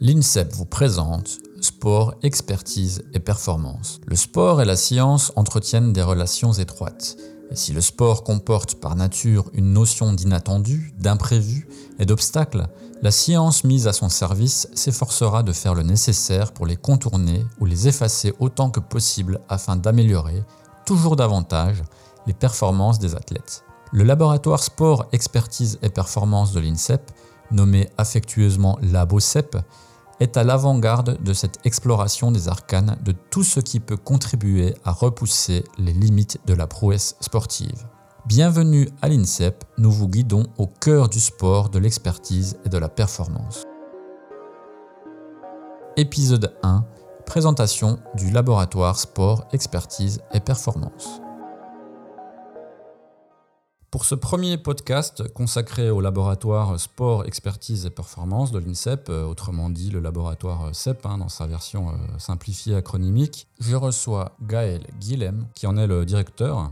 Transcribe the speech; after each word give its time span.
L'INSEP 0.00 0.52
vous 0.52 0.64
présente 0.64 1.38
Sport, 1.60 2.14
expertise 2.22 3.02
et 3.14 3.18
performance. 3.18 3.98
Le 4.06 4.14
sport 4.14 4.62
et 4.62 4.64
la 4.64 4.76
science 4.76 5.32
entretiennent 5.34 5.92
des 5.92 6.02
relations 6.02 6.52
étroites. 6.52 7.16
Si 7.50 7.72
le 7.72 7.80
sport 7.80 8.22
comporte 8.22 8.76
par 8.76 8.94
nature 8.94 9.50
une 9.54 9.72
notion 9.72 10.12
d'inattendu, 10.12 10.94
d'imprévu 11.00 11.66
et 11.98 12.06
d'obstacle, 12.06 12.68
la 13.02 13.10
science 13.10 13.64
mise 13.64 13.88
à 13.88 13.92
son 13.92 14.08
service 14.08 14.68
s'efforcera 14.72 15.42
de 15.42 15.52
faire 15.52 15.74
le 15.74 15.82
nécessaire 15.82 16.52
pour 16.52 16.66
les 16.66 16.76
contourner 16.76 17.44
ou 17.58 17.66
les 17.66 17.88
effacer 17.88 18.32
autant 18.38 18.70
que 18.70 18.78
possible 18.78 19.40
afin 19.48 19.74
d'améliorer, 19.74 20.44
toujours 20.86 21.16
davantage, 21.16 21.82
les 22.28 22.34
performances 22.34 23.00
des 23.00 23.16
athlètes. 23.16 23.64
Le 23.90 24.04
laboratoire 24.04 24.62
sport, 24.62 25.06
expertise 25.10 25.80
et 25.82 25.90
performance 25.90 26.52
de 26.52 26.60
l'INSEP, 26.60 27.10
nommé 27.50 27.88
affectueusement 27.98 28.78
LaboCep, 28.80 29.56
est 30.20 30.36
à 30.36 30.44
l'avant-garde 30.44 31.22
de 31.22 31.32
cette 31.32 31.58
exploration 31.64 32.32
des 32.32 32.48
arcanes 32.48 32.96
de 33.04 33.12
tout 33.30 33.44
ce 33.44 33.60
qui 33.60 33.80
peut 33.80 33.96
contribuer 33.96 34.74
à 34.84 34.92
repousser 34.92 35.64
les 35.78 35.92
limites 35.92 36.40
de 36.46 36.54
la 36.54 36.66
prouesse 36.66 37.16
sportive. 37.20 37.86
Bienvenue 38.26 38.88
à 39.00 39.08
l'INSEP, 39.08 39.64
nous 39.78 39.90
vous 39.90 40.08
guidons 40.08 40.44
au 40.58 40.66
cœur 40.66 41.08
du 41.08 41.20
sport, 41.20 41.70
de 41.70 41.78
l'expertise 41.78 42.58
et 42.64 42.68
de 42.68 42.78
la 42.78 42.88
performance. 42.88 43.62
Épisode 45.96 46.54
1 46.62 46.84
Présentation 47.24 47.98
du 48.14 48.30
laboratoire 48.30 48.98
sport, 48.98 49.46
expertise 49.52 50.20
et 50.32 50.40
performance. 50.40 51.20
Pour 53.90 54.04
ce 54.04 54.14
premier 54.14 54.58
podcast 54.58 55.32
consacré 55.32 55.88
au 55.88 56.02
laboratoire 56.02 56.78
Sport, 56.78 57.24
Expertise 57.24 57.86
et 57.86 57.90
Performance 57.90 58.52
de 58.52 58.58
l'INSEP, 58.58 59.08
euh, 59.08 59.24
autrement 59.24 59.70
dit 59.70 59.88
le 59.88 60.00
laboratoire 60.00 60.74
CEP 60.74 61.06
hein, 61.06 61.16
dans 61.16 61.30
sa 61.30 61.46
version 61.46 61.88
euh, 61.88 61.92
simplifiée 62.18 62.74
acronymique, 62.74 63.46
je 63.60 63.76
reçois 63.76 64.32
Gaël 64.42 64.86
Guilhem, 65.00 65.46
qui 65.54 65.66
en 65.66 65.78
est 65.78 65.86
le 65.86 66.04
directeur. 66.04 66.70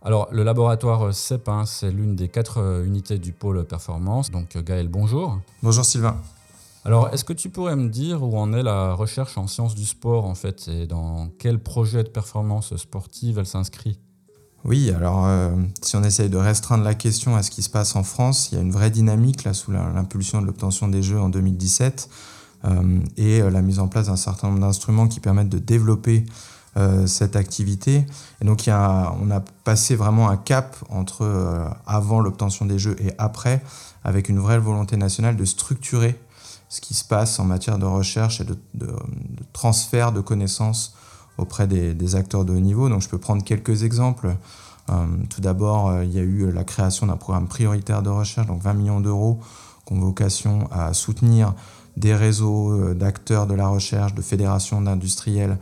Alors, 0.00 0.28
le 0.30 0.42
laboratoire 0.42 1.12
CEP, 1.12 1.50
hein, 1.50 1.66
c'est 1.66 1.90
l'une 1.90 2.16
des 2.16 2.28
quatre 2.28 2.62
euh, 2.62 2.82
unités 2.82 3.18
du 3.18 3.32
pôle 3.32 3.66
performance. 3.66 4.30
Donc, 4.30 4.56
Gaël, 4.56 4.88
bonjour. 4.88 5.38
Bonjour 5.62 5.84
Sylvain. 5.84 6.16
Alors, 6.86 7.10
est-ce 7.12 7.24
que 7.24 7.34
tu 7.34 7.50
pourrais 7.50 7.76
me 7.76 7.90
dire 7.90 8.22
où 8.22 8.38
en 8.38 8.54
est 8.54 8.62
la 8.62 8.94
recherche 8.94 9.36
en 9.36 9.48
sciences 9.48 9.74
du 9.74 9.84
sport, 9.84 10.24
en 10.24 10.34
fait, 10.34 10.66
et 10.68 10.86
dans 10.86 11.28
quel 11.38 11.58
projet 11.58 12.04
de 12.04 12.08
performance 12.08 12.74
sportive 12.76 13.38
elle 13.38 13.46
s'inscrit? 13.46 13.98
Oui, 14.64 14.90
alors 14.90 15.26
euh, 15.26 15.50
si 15.82 15.96
on 15.96 16.02
essaye 16.02 16.28
de 16.28 16.36
restreindre 16.36 16.82
la 16.82 16.94
question 16.94 17.36
à 17.36 17.42
ce 17.42 17.50
qui 17.50 17.62
se 17.62 17.70
passe 17.70 17.94
en 17.94 18.02
France, 18.02 18.50
il 18.50 18.56
y 18.56 18.58
a 18.58 18.60
une 18.60 18.72
vraie 18.72 18.90
dynamique 18.90 19.44
là 19.44 19.54
sous 19.54 19.70
l'impulsion 19.70 20.40
de 20.40 20.46
l'obtention 20.46 20.88
des 20.88 21.02
Jeux 21.02 21.20
en 21.20 21.28
2017 21.28 22.08
euh, 22.64 22.98
et 23.16 23.40
euh, 23.40 23.50
la 23.50 23.62
mise 23.62 23.78
en 23.78 23.86
place 23.86 24.06
d'un 24.08 24.16
certain 24.16 24.48
nombre 24.48 24.60
d'instruments 24.60 25.06
qui 25.06 25.20
permettent 25.20 25.48
de 25.48 25.58
développer 25.58 26.24
cette 27.06 27.34
activité. 27.34 28.06
Et 28.40 28.44
donc 28.44 28.62
on 28.68 29.30
a 29.32 29.40
passé 29.64 29.96
vraiment 29.96 30.28
un 30.28 30.36
cap 30.36 30.76
entre 30.90 31.26
avant 31.88 32.20
l'obtention 32.20 32.66
des 32.66 32.78
Jeux 32.78 32.94
et 33.00 33.10
après, 33.18 33.64
avec 34.04 34.28
une 34.28 34.38
vraie 34.38 34.60
volonté 34.60 34.96
nationale 34.96 35.36
de 35.36 35.44
structurer 35.44 36.16
ce 36.68 36.80
qui 36.80 36.94
se 36.94 37.04
passe 37.04 37.40
en 37.40 37.44
matière 37.44 37.78
de 37.78 37.84
recherche 37.84 38.40
et 38.40 38.44
de 38.44 38.94
transfert 39.52 40.12
de 40.12 40.20
connaissances 40.20 40.94
auprès 41.38 41.66
des, 41.66 42.16
acteurs 42.16 42.44
de 42.44 42.52
haut 42.52 42.60
niveau. 42.60 42.88
Donc 42.88 43.00
je 43.00 43.08
peux 43.08 43.18
prendre 43.18 43.42
quelques 43.42 43.84
exemples. 43.84 44.36
Euh, 44.90 45.06
tout 45.30 45.40
d'abord, 45.40 45.88
euh, 45.88 46.04
il 46.04 46.12
y 46.12 46.18
a 46.18 46.22
eu 46.22 46.50
la 46.50 46.64
création 46.64 47.06
d'un 47.06 47.16
programme 47.16 47.46
prioritaire 47.46 48.02
de 48.02 48.10
recherche, 48.10 48.46
donc 48.46 48.62
20 48.62 48.74
millions 48.74 49.00
d'euros, 49.00 49.40
qui 49.86 49.92
ont 49.92 50.00
vocation 50.00 50.68
à 50.72 50.92
soutenir 50.94 51.54
des 51.96 52.14
réseaux 52.14 52.72
euh, 52.72 52.94
d'acteurs 52.94 53.46
de 53.46 53.54
la 53.54 53.68
recherche, 53.68 54.14
de 54.14 54.22
fédérations 54.22 54.80
d'industriels 54.80 55.58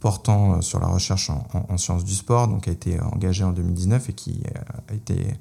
portant 0.00 0.62
sur 0.62 0.80
la 0.80 0.86
recherche 0.86 1.28
en, 1.28 1.76
sciences 1.76 2.04
du 2.04 2.14
sport, 2.14 2.48
donc 2.48 2.66
a 2.68 2.70
été 2.70 2.98
engagé 3.02 3.44
en 3.44 3.52
2019 3.52 4.08
et 4.08 4.12
qui 4.14 4.42
a 4.88 4.94
été 4.94 5.36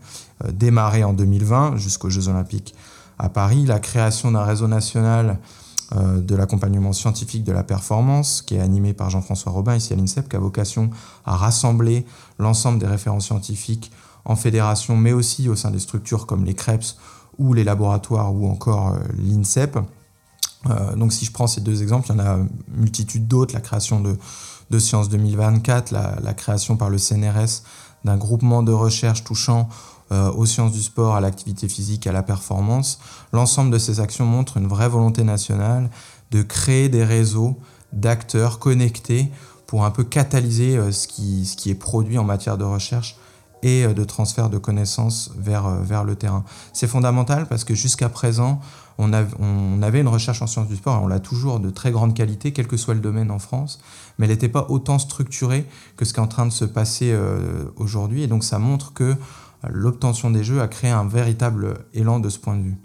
démarré 0.51 1.05
en 1.05 1.13
2020 1.13 1.77
jusqu'aux 1.77 2.09
Jeux 2.09 2.27
olympiques 2.27 2.75
à 3.17 3.29
Paris. 3.29 3.65
La 3.65 3.79
création 3.79 4.31
d'un 4.31 4.43
réseau 4.43 4.67
national 4.67 5.39
de 5.95 6.35
l'accompagnement 6.35 6.93
scientifique 6.93 7.43
de 7.43 7.51
la 7.51 7.63
performance, 7.63 8.43
qui 8.43 8.55
est 8.55 8.59
animé 8.59 8.93
par 8.93 9.09
Jean-François 9.09 9.51
Robin 9.51 9.75
ici 9.75 9.91
à 9.91 9.95
l'INSEP, 9.95 10.29
qui 10.29 10.35
a 10.35 10.39
vocation 10.39 10.91
à 11.25 11.35
rassembler 11.35 12.05
l'ensemble 12.37 12.77
des 12.77 12.85
références 12.85 13.25
scientifiques 13.25 13.91
en 14.25 14.35
fédération, 14.35 14.95
mais 14.95 15.13
aussi 15.13 15.49
au 15.49 15.55
sein 15.55 15.71
des 15.71 15.79
structures 15.79 16.27
comme 16.27 16.45
les 16.45 16.53
CREPS 16.53 16.97
ou 17.39 17.53
les 17.53 17.63
laboratoires 17.63 18.33
ou 18.33 18.47
encore 18.47 18.89
euh, 18.89 18.99
l'INSEP. 19.17 19.79
Euh, 20.69 20.95
donc 20.95 21.13
si 21.13 21.25
je 21.25 21.31
prends 21.31 21.47
ces 21.47 21.61
deux 21.61 21.81
exemples, 21.81 22.07
il 22.09 22.17
y 22.17 22.21
en 22.21 22.25
a 22.25 22.37
multitude 22.75 23.27
d'autres, 23.27 23.53
la 23.53 23.61
création 23.61 24.01
de, 24.01 24.17
de 24.69 24.79
Sciences 24.79 25.09
2024, 25.09 25.91
la, 25.91 26.33
création 26.33 26.75
par 26.75 26.89
le 26.89 26.97
CNRS 26.97 27.63
d'un 28.03 28.17
groupement 28.17 28.61
de 28.61 28.71
recherche 28.71 29.23
touchant 29.23 29.69
euh, 29.69 29.98
aux 30.11 30.45
sciences 30.45 30.71
du 30.71 30.81
sport, 30.81 31.15
à 31.15 31.21
l'activité 31.21 31.67
physique, 31.67 32.07
à 32.07 32.11
la 32.11 32.23
performance. 32.23 32.99
L'ensemble 33.31 33.69
de 33.71 33.77
ces 33.77 33.99
actions 33.99 34.25
montrent 34.25 34.57
une 34.57 34.67
vraie 34.67 34.89
volonté 34.89 35.23
nationale 35.23 35.89
de 36.31 36.41
créer 36.41 36.89
des 36.89 37.03
réseaux 37.03 37.57
d'acteurs 37.93 38.59
connectés 38.59 39.31
pour 39.69 39.85
un 39.85 39.91
peu 39.91 40.03
catalyser 40.03 40.77
euh, 40.77 40.91
ce, 40.91 41.07
qui, 41.07 41.69
est 41.69 41.75
produit 41.75 42.17
en 42.17 42.23
matière 42.23 42.57
de 42.57 42.63
recherche 42.63 43.17
et 43.61 43.85
euh, 43.85 43.93
de 43.93 44.03
transfert 44.03 44.49
de 44.49 44.57
connaissances 44.57 45.31
vers, 45.37 45.69
vers 45.69 46.03
le 46.03 46.15
terrain. 46.15 46.43
C'est 46.73 46.87
fondamental 46.87 47.47
parce 47.47 47.63
que 47.63 47.75
jusqu'à 47.75 48.09
présent, 48.09 48.61
on, 48.97 49.11
on, 49.39 49.81
avait 49.81 50.01
une 50.01 50.07
recherche 50.07 50.41
en 50.41 50.47
sciences 50.47 50.67
du 50.67 50.75
sport, 50.75 50.95
et 50.95 51.03
on 51.03 51.07
l'a 51.07 51.19
toujours 51.19 51.59
de 51.59 51.69
très 51.69 51.91
grande 51.91 52.15
qualité, 52.15 52.51
quel 52.51 52.67
que 52.67 52.77
soit 52.77 52.95
le 52.95 52.99
domaine 52.99 53.31
en 53.31 53.39
France, 53.39 53.79
mais 54.17 54.25
elle 54.25 54.31
n'était 54.31 54.49
pas 54.49 54.65
autant 54.69 54.97
structurée 54.97 55.67
que 55.97 56.03
ce 56.03 56.13
qui 56.13 56.19
est 56.19 56.23
en 56.23 56.27
train 56.27 56.45
de 56.45 56.51
se 56.51 56.65
passer 56.65 57.15
aujourd'hui. 57.77 58.23
Et 58.23 58.27
donc 58.27 58.43
ça 58.43 58.59
montre 58.59 58.91
que 58.91 59.15
l'obtention 59.67 60.31
des 60.31 60.43
jeux 60.43 60.61
a 60.61 60.67
créé 60.67 60.91
un 60.91 61.07
véritable 61.07 61.79
élan 61.93 62.19
de 62.19 62.29
ce 62.29 62.39
point 62.39 62.55
de 62.55 62.63
vue. 62.63 62.77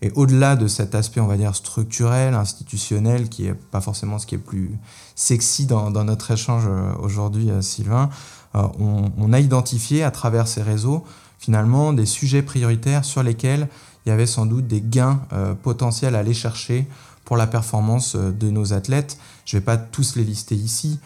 Et 0.00 0.12
au-delà 0.14 0.54
de 0.54 0.68
cet 0.68 0.94
aspect, 0.94 1.20
on 1.20 1.26
va 1.26 1.36
dire, 1.36 1.54
structurel, 1.56 2.34
institutionnel, 2.34 3.28
qui 3.28 3.44
n'est 3.44 3.54
pas 3.54 3.80
forcément 3.80 4.18
ce 4.18 4.26
qui 4.26 4.36
est 4.36 4.38
plus 4.38 4.78
sexy 5.16 5.66
dans, 5.66 5.90
notre 5.90 6.30
échange 6.30 6.64
euh, 6.68 6.92
aujourd'hui, 7.00 7.50
euh, 7.50 7.62
Sylvain, 7.62 8.08
euh, 8.54 8.62
on, 8.78 9.32
a 9.32 9.40
identifié 9.40 10.04
à 10.04 10.12
travers 10.12 10.46
ces 10.46 10.62
réseaux, 10.62 11.04
finalement, 11.38 11.92
des 11.92 12.06
sujets 12.06 12.42
prioritaires 12.42 13.04
sur 13.04 13.24
lesquels 13.24 13.68
il 14.06 14.10
y 14.10 14.12
avait 14.12 14.26
sans 14.26 14.46
doute 14.46 14.66
des 14.66 14.80
gains 14.80 15.20
potentiels 15.62 16.14
à 16.14 16.20
aller 16.20 16.32
chercher 16.32 16.88
pour 17.26 17.36
la 17.36 17.46
performance 17.46 18.16
de 18.16 18.50
nos 18.50 18.72
athlètes. 18.72 19.18
Je 19.44 19.56
ne 19.56 19.60
vais 19.60 19.64
pas 19.64 19.76
tous 19.76 20.16
les 20.16 20.24
lister 20.24 20.54
ici, 20.54 20.98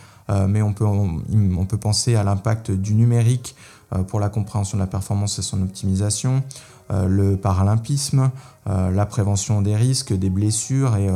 mais 0.47 0.63
on 0.63 0.73
peut, 0.73 0.85
on 0.85 1.67
peut 1.67 1.79
penser 1.79 2.15
à 2.15 2.23
l'impact 2.23 2.71
du 2.71 2.95
numérique 2.95 3.57
pour 4.09 4.21
la 4.21 4.29
compréhension 4.29 4.79
de 4.79 4.83
la 4.83 4.87
performance 4.87 5.39
et 5.39 5.43
son 5.43 5.63
optimisation, 5.63 6.43
euh, 6.91 7.07
le 7.07 7.37
paralympisme, 7.37 8.31
euh, 8.67 8.91
la 8.91 9.07
prévention 9.07 9.63
des 9.63 9.77
risques, 9.77 10.13
des 10.13 10.31
blessures 10.31 10.97
et 10.97 11.09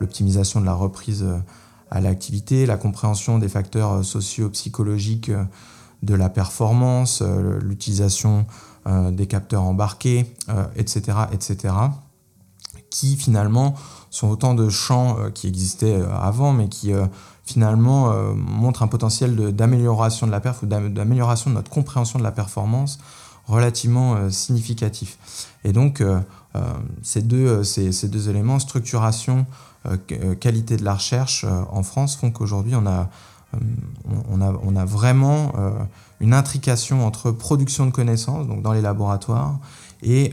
l'optimisation 0.00 0.60
de 0.60 0.66
la 0.66 0.74
reprise 0.74 1.26
à 1.90 2.00
l'activité, 2.00 2.66
la 2.66 2.76
compréhension 2.76 3.38
des 3.38 3.48
facteurs 3.48 4.04
socio-psychologiques 4.04 5.30
de 6.02 6.14
la 6.14 6.28
performance, 6.28 7.22
l'utilisation 7.60 8.46
des 9.12 9.26
capteurs 9.26 9.62
embarqués, 9.62 10.34
etc., 10.76 11.18
etc., 11.32 11.74
qui 12.90 13.16
finalement 13.16 13.74
sont 14.10 14.28
autant 14.28 14.54
de 14.54 14.68
champs 14.68 15.16
qui 15.32 15.46
existaient 15.48 16.02
avant, 16.20 16.52
mais 16.52 16.68
qui 16.68 16.92
finalement 17.44 18.10
euh, 18.10 18.32
montre 18.34 18.82
un 18.82 18.86
potentiel 18.86 19.54
d'amélioration 19.54 20.26
de, 20.26 20.32
la 20.32 20.40
perf 20.40 20.62
ou 20.62 20.66
d'amélioration 20.66 21.50
de 21.50 21.54
notre 21.54 21.70
compréhension 21.70 22.18
de 22.18 22.24
la 22.24 22.32
performance 22.32 22.98
relativement 23.46 24.14
euh, 24.14 24.30
significatif. 24.30 25.18
Et 25.64 25.72
donc, 25.72 26.00
euh, 26.00 26.20
ces, 27.02 27.20
deux, 27.20 27.62
ces, 27.64 28.08
deux 28.08 28.30
éléments, 28.30 28.58
structuration, 28.58 29.44
qualité 30.40 30.76
de 30.76 30.84
la 30.84 30.94
recherche 30.94 31.44
en 31.44 31.82
France, 31.82 32.16
font 32.16 32.30
qu'aujourd'hui, 32.30 32.74
on 32.76 32.86
a, 32.86 33.10
on, 34.30 34.40
a, 34.40 34.52
on 34.62 34.76
a 34.76 34.84
vraiment 34.84 35.52
une 36.20 36.32
intrication 36.32 37.04
entre 37.04 37.32
production 37.32 37.86
de 37.86 37.90
connaissances, 37.90 38.46
donc 38.46 38.62
dans 38.62 38.72
les 38.72 38.80
laboratoires, 38.80 39.58
et 40.02 40.30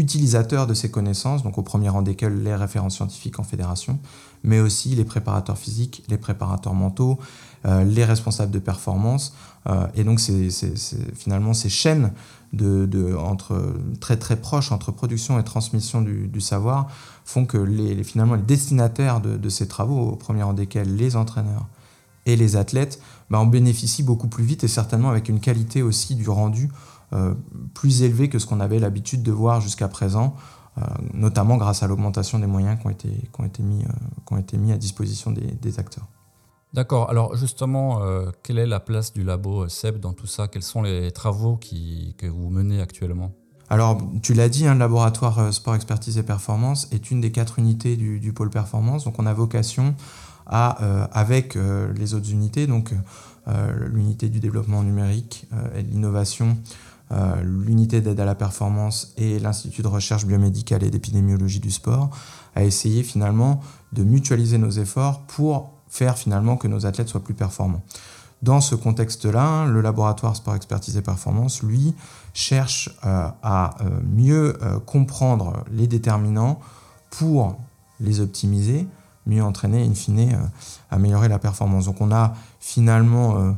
utilisateurs 0.00 0.66
de 0.66 0.74
ces 0.74 0.90
connaissances, 0.90 1.42
donc 1.42 1.58
au 1.58 1.62
premier 1.62 1.90
rang 1.90 2.02
desquels 2.02 2.42
les 2.42 2.54
références 2.54 2.96
scientifiques 2.96 3.38
en 3.38 3.44
fédération, 3.44 3.98
mais 4.42 4.58
aussi 4.58 4.88
les 4.96 5.04
préparateurs 5.04 5.58
physiques, 5.58 6.02
les 6.08 6.16
préparateurs 6.16 6.74
mentaux, 6.74 7.18
euh, 7.66 7.84
les 7.84 8.04
responsables 8.04 8.50
de 8.50 8.58
performance. 8.58 9.34
Euh, 9.68 9.86
et 9.94 10.02
donc, 10.04 10.18
finalement, 11.14 11.52
ces 11.52 11.68
chaînes 11.68 12.12
de, 12.54 13.14
entre, 13.14 13.74
très 14.00 14.16
très 14.16 14.36
proches 14.36 14.72
entre 14.72 14.90
production 14.90 15.38
et 15.38 15.44
transmission 15.44 16.00
du, 16.00 16.40
savoir 16.40 16.88
font 17.24 17.44
que 17.44 17.58
les, 17.58 18.02
finalement 18.02 18.34
les 18.34 18.42
destinataires 18.42 19.20
de, 19.20 19.48
ces 19.48 19.68
travaux, 19.68 20.00
au 20.00 20.16
premier 20.16 20.42
rang 20.42 20.54
desquels 20.54 20.96
les 20.96 21.14
entraîneurs 21.16 21.66
et 22.26 22.36
les 22.36 22.56
athlètes, 22.56 23.00
bah, 23.28 23.38
en 23.38 23.46
bénéficient 23.46 24.02
beaucoup 24.02 24.28
plus 24.28 24.44
vite 24.44 24.64
et 24.64 24.68
certainement 24.68 25.10
avec 25.10 25.28
une 25.28 25.40
qualité 25.40 25.82
aussi 25.82 26.14
du 26.14 26.28
rendu 26.28 26.70
plus 27.74 28.02
élevée 28.02 28.28
que 28.28 28.38
ce 28.38 28.46
qu'on 28.46 28.60
avait 28.60 28.78
l'habitude 28.78 29.22
de 29.22 29.32
voir 29.32 29.60
jusqu'à 29.60 29.88
présent 29.88 30.34
notamment 31.12 31.56
grâce 31.56 31.82
à 31.82 31.88
l'augmentation 31.88 32.38
des 32.38 32.46
moyens 32.46 32.78
qui 32.80 32.86
ont 32.86 32.90
été, 32.90 33.08
qui 33.08 33.40
ont 33.40 33.44
été, 33.44 33.62
mis, 33.62 33.82
qui 33.82 34.32
ont 34.32 34.38
été 34.38 34.56
mis 34.56 34.72
à 34.72 34.78
disposition 34.78 35.30
des, 35.30 35.78
acteurs. 35.78 36.06
D'accord. 36.72 37.10
Alors 37.10 37.36
justement, 37.36 38.00
quelle 38.42 38.58
est 38.58 38.66
la 38.66 38.80
place 38.80 39.12
du 39.12 39.22
labo 39.22 39.68
SEB 39.68 39.98
dans 39.98 40.14
tout 40.14 40.28
ça? 40.28 40.48
Quels 40.48 40.62
sont 40.62 40.80
les 40.80 41.10
travaux 41.10 41.56
qui, 41.56 42.14
que 42.16 42.26
vous 42.26 42.48
menez 42.48 42.80
actuellement? 42.80 43.32
Alors, 43.68 43.98
tu 44.22 44.32
l'as 44.32 44.48
dit, 44.48 44.66
hein, 44.66 44.74
le 44.74 44.80
laboratoire 44.80 45.52
Sport 45.52 45.74
Expertise 45.74 46.16
et 46.16 46.22
Performance 46.22 46.88
est 46.92 47.10
une 47.10 47.20
des 47.20 47.32
quatre 47.32 47.58
unités 47.58 47.96
du, 47.96 48.20
du 48.20 48.32
pôle 48.32 48.50
performance. 48.50 49.04
Donc, 49.04 49.18
on 49.18 49.26
a 49.26 49.34
vocation 49.34 49.94
à, 50.46 50.70
avec 51.12 51.56
les 51.94 52.14
autres 52.14 52.30
unités, 52.30 52.66
donc 52.66 52.94
euh, 53.48 53.88
l'unité 53.88 54.28
du 54.28 54.38
développement 54.38 54.82
numérique 54.82 55.46
euh, 55.52 55.78
et 55.78 55.82
de 55.82 55.90
l'innovation, 55.90 56.48
euh, 56.50 56.54
l'unité 57.42 58.00
d'aide 58.00 58.20
à 58.20 58.24
la 58.24 58.34
performance 58.34 59.12
et 59.16 59.38
l'Institut 59.40 59.82
de 59.82 59.88
recherche 59.88 60.26
biomédicale 60.26 60.84
et 60.84 60.90
d'épidémiologie 60.90 61.58
du 61.58 61.70
sport, 61.70 62.10
à 62.54 62.62
essayer 62.62 63.02
finalement 63.02 63.60
de 63.92 64.04
mutualiser 64.04 64.58
nos 64.58 64.70
efforts 64.70 65.22
pour 65.22 65.70
faire 65.88 66.16
finalement 66.16 66.56
que 66.56 66.68
nos 66.68 66.86
athlètes 66.86 67.08
soient 67.08 67.24
plus 67.24 67.34
performants. 67.34 67.82
Dans 68.42 68.60
ce 68.60 68.74
contexte-là, 68.74 69.66
le 69.66 69.80
laboratoire 69.80 70.36
Sport 70.36 70.54
Expertise 70.54 70.96
et 70.96 71.02
Performance, 71.02 71.62
lui, 71.62 71.94
cherche 72.32 72.96
à 73.02 73.74
mieux 74.04 74.56
comprendre 74.86 75.64
les 75.70 75.88
déterminants 75.88 76.60
pour 77.10 77.58
les 78.00 78.20
optimiser, 78.20 78.86
mieux 79.26 79.44
entraîner, 79.44 79.84
in 79.84 79.94
fine, 79.94 80.50
améliorer 80.90 81.28
la 81.28 81.38
performance. 81.38 81.84
Donc 81.84 82.00
on 82.00 82.10
a 82.12 82.34
finalement 82.58 83.36
euh, 83.36 83.52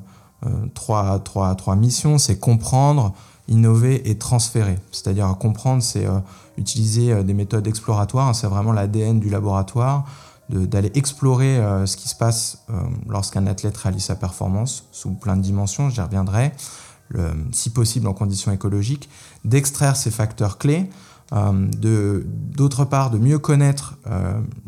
euh, 0.47 0.67
trois, 0.75 1.19
trois, 1.21 1.55
trois 1.55 1.77
missions, 1.77 2.19
c'est 2.19 2.39
comprendre, 2.39 3.15
innover 3.53 4.11
et 4.11 4.19
transférer. 4.19 4.79
C'est-à-dire 4.91 5.29
comprendre, 5.39 5.83
c'est 5.83 6.07
euh, 6.07 6.19
utiliser 6.57 7.23
des 7.25 7.35
méthodes 7.35 7.67
exploratoires, 7.67 8.35
c'est 8.35 8.47
vraiment 8.47 8.73
l'ADN 8.73 9.21
du 9.21 9.31
laboratoire, 9.31 10.05
d'aller 10.51 10.91
explorer 10.95 11.63
ce 11.87 11.97
qui 11.97 12.11
se 12.11 12.15
passe 12.15 12.67
lorsqu'un 13.09 13.47
athlète 13.47 13.75
réalise 13.75 14.05
sa 14.05 14.17
performance 14.17 14.85
sous 14.93 15.13
plein 15.13 15.37
de 15.37 15.41
dimensions, 15.41 15.89
j'y 15.89 16.03
reviendrai, 16.03 16.53
si 17.53 17.71
possible 17.71 18.07
en 18.07 18.13
conditions 18.13 18.53
écologiques, 18.53 19.09
d'extraire 19.47 19.97
ces 19.97 20.11
facteurs 20.11 20.59
clés, 20.59 20.91
d'autre 21.33 22.85
part 22.85 23.11
de 23.11 23.17
mieux 23.17 23.39
connaître 23.39 23.97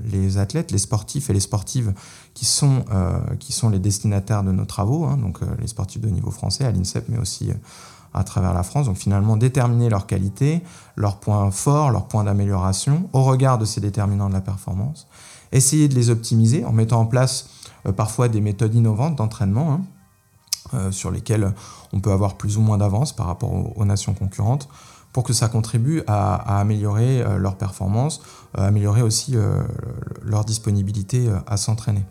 les 0.03 0.39
athlètes, 0.39 0.71
les 0.71 0.79
sportifs 0.79 1.29
et 1.29 1.35
les 1.35 1.41
sportives 1.41 1.93
qui 2.35 2.45
sont, 2.45 2.85
euh, 2.93 3.21
qui 3.39 3.53
sont 3.53 3.71
les 3.71 3.79
destinataires 3.79 4.43
de 4.43 4.53
nos 4.53 4.65
travaux, 4.65 5.05
hein, 5.05 5.17
donc 5.17 5.41
euh, 5.43 5.47
les 5.61 5.69
sportifs 5.69 6.03
de 6.03 6.11
niveau 6.11 6.31
français 6.31 6.65
à 6.65 6.73
l'INSEP, 6.73 7.05
mais 7.09 7.19
aussi 7.19 7.51
euh, 7.51 7.55
à 8.15 8.25
travers 8.25 8.55
la 8.55 8.63
France. 8.63 8.87
Donc 8.87 8.97
finalement, 8.97 9.37
déterminer 9.37 9.91
leurs 9.91 10.07
qualités, 10.07 10.63
leurs 10.97 11.17
points 11.17 11.51
forts, 11.51 11.91
leurs 11.91 12.07
points 12.07 12.25
d'amélioration 12.25 13.09
au 13.13 13.23
regard 13.23 13.59
de 13.59 13.65
ces 13.65 13.81
déterminants 13.81 14.29
de 14.29 14.35
la 14.35 14.41
performance. 14.41 15.07
Essayer 15.53 15.89
de 15.89 15.95
les 15.95 16.11
optimiser 16.11 16.65
en 16.65 16.73
mettant 16.73 17.01
en 17.01 17.07
place 17.07 17.49
parfois 17.97 18.29
des 18.29 18.41
méthodes 18.41 18.75
innovantes 18.75 19.17
d'entraînement 19.17 19.81
hein, 20.73 20.91
sur 20.91 21.11
lesquelles 21.11 21.53
on 21.93 22.01
peut 22.01 22.13
avoir 22.13 22.35
plus 22.35 22.57
ou 22.57 22.61
moins 22.61 22.79
d'avance 22.79 23.13
par 23.13 23.27
rapport 23.27 23.77
aux, 23.77 23.85
nations 23.85 24.15
concurrentes 24.15 24.69
pour 25.13 25.23
que 25.23 25.33
ça 25.33 25.49
contribue 25.49 26.03
à, 26.07 26.59
améliorer 26.59 27.23
leur 27.39 27.57
performance, 27.57 28.23
améliorer 28.55 29.03
aussi 29.03 29.37
leur 30.23 30.45
disponibilité 30.45 31.31
à 31.47 31.57
s'entraîner. 31.57 32.05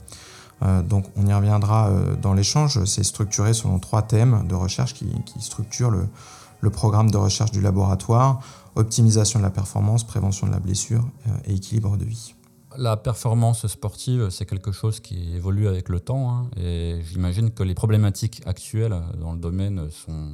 Euh, 0.62 0.82
donc 0.82 1.06
on 1.16 1.26
y 1.26 1.34
reviendra 1.34 1.90
euh, 1.90 2.16
dans 2.16 2.34
l'échange. 2.34 2.84
C'est 2.86 3.04
structuré 3.04 3.54
selon 3.54 3.80
trois 3.80 4.02
thèmes 4.02 4.46
de 4.48 4.56
recherche 4.56 4.94
qui, 4.94 5.08
structurent 5.40 5.92
le, 5.92 6.70
programme 6.70 7.12
de 7.12 7.18
recherche 7.18 7.52
du 7.52 7.60
laboratoire, 7.60 8.40
optimisation 8.76 9.40
de 9.40 9.44
la 9.44 9.50
performance, 9.50 10.06
prévention 10.06 10.48
de 10.48 10.52
la 10.54 10.60
blessure 10.60 11.06
euh, 11.28 11.32
et 11.46 11.56
équilibre 11.56 11.98
de 11.98 12.06
vie. 12.06 12.36
La 12.78 12.98
performance 12.98 13.68
sportive, 13.68 14.30
c'est 14.30 14.46
quelque 14.46 14.72
chose 14.72 15.00
qui 15.00 15.36
évolue 15.36 15.68
avec 15.68 15.90
le 15.90 16.00
temps 16.00 16.32
hein, 16.32 16.50
et 16.58 17.02
j'imagine 17.12 17.52
que 17.52 17.62
les 17.62 17.76
problématiques 17.76 18.42
actuelles 18.48 19.00
dans 19.20 19.34
le 19.34 19.38
domaine 19.38 19.90
sont 19.92 20.32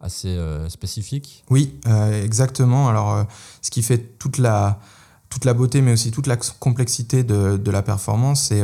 assez 0.00 0.38
spécifiques. 0.68 1.42
Oui, 1.48 1.80
exactement. 2.22 2.88
Alors, 2.88 3.24
ce 3.62 3.70
qui 3.70 3.82
fait 3.82 4.18
toute 4.18 4.36
la, 4.36 4.78
toute 5.30 5.46
la 5.46 5.54
beauté, 5.54 5.80
mais 5.80 5.92
aussi 5.92 6.10
toute 6.10 6.26
la 6.26 6.36
complexité 6.36 7.24
de, 7.24 7.56
de 7.56 7.70
la 7.70 7.82
performance, 7.82 8.42
c'est 8.42 8.62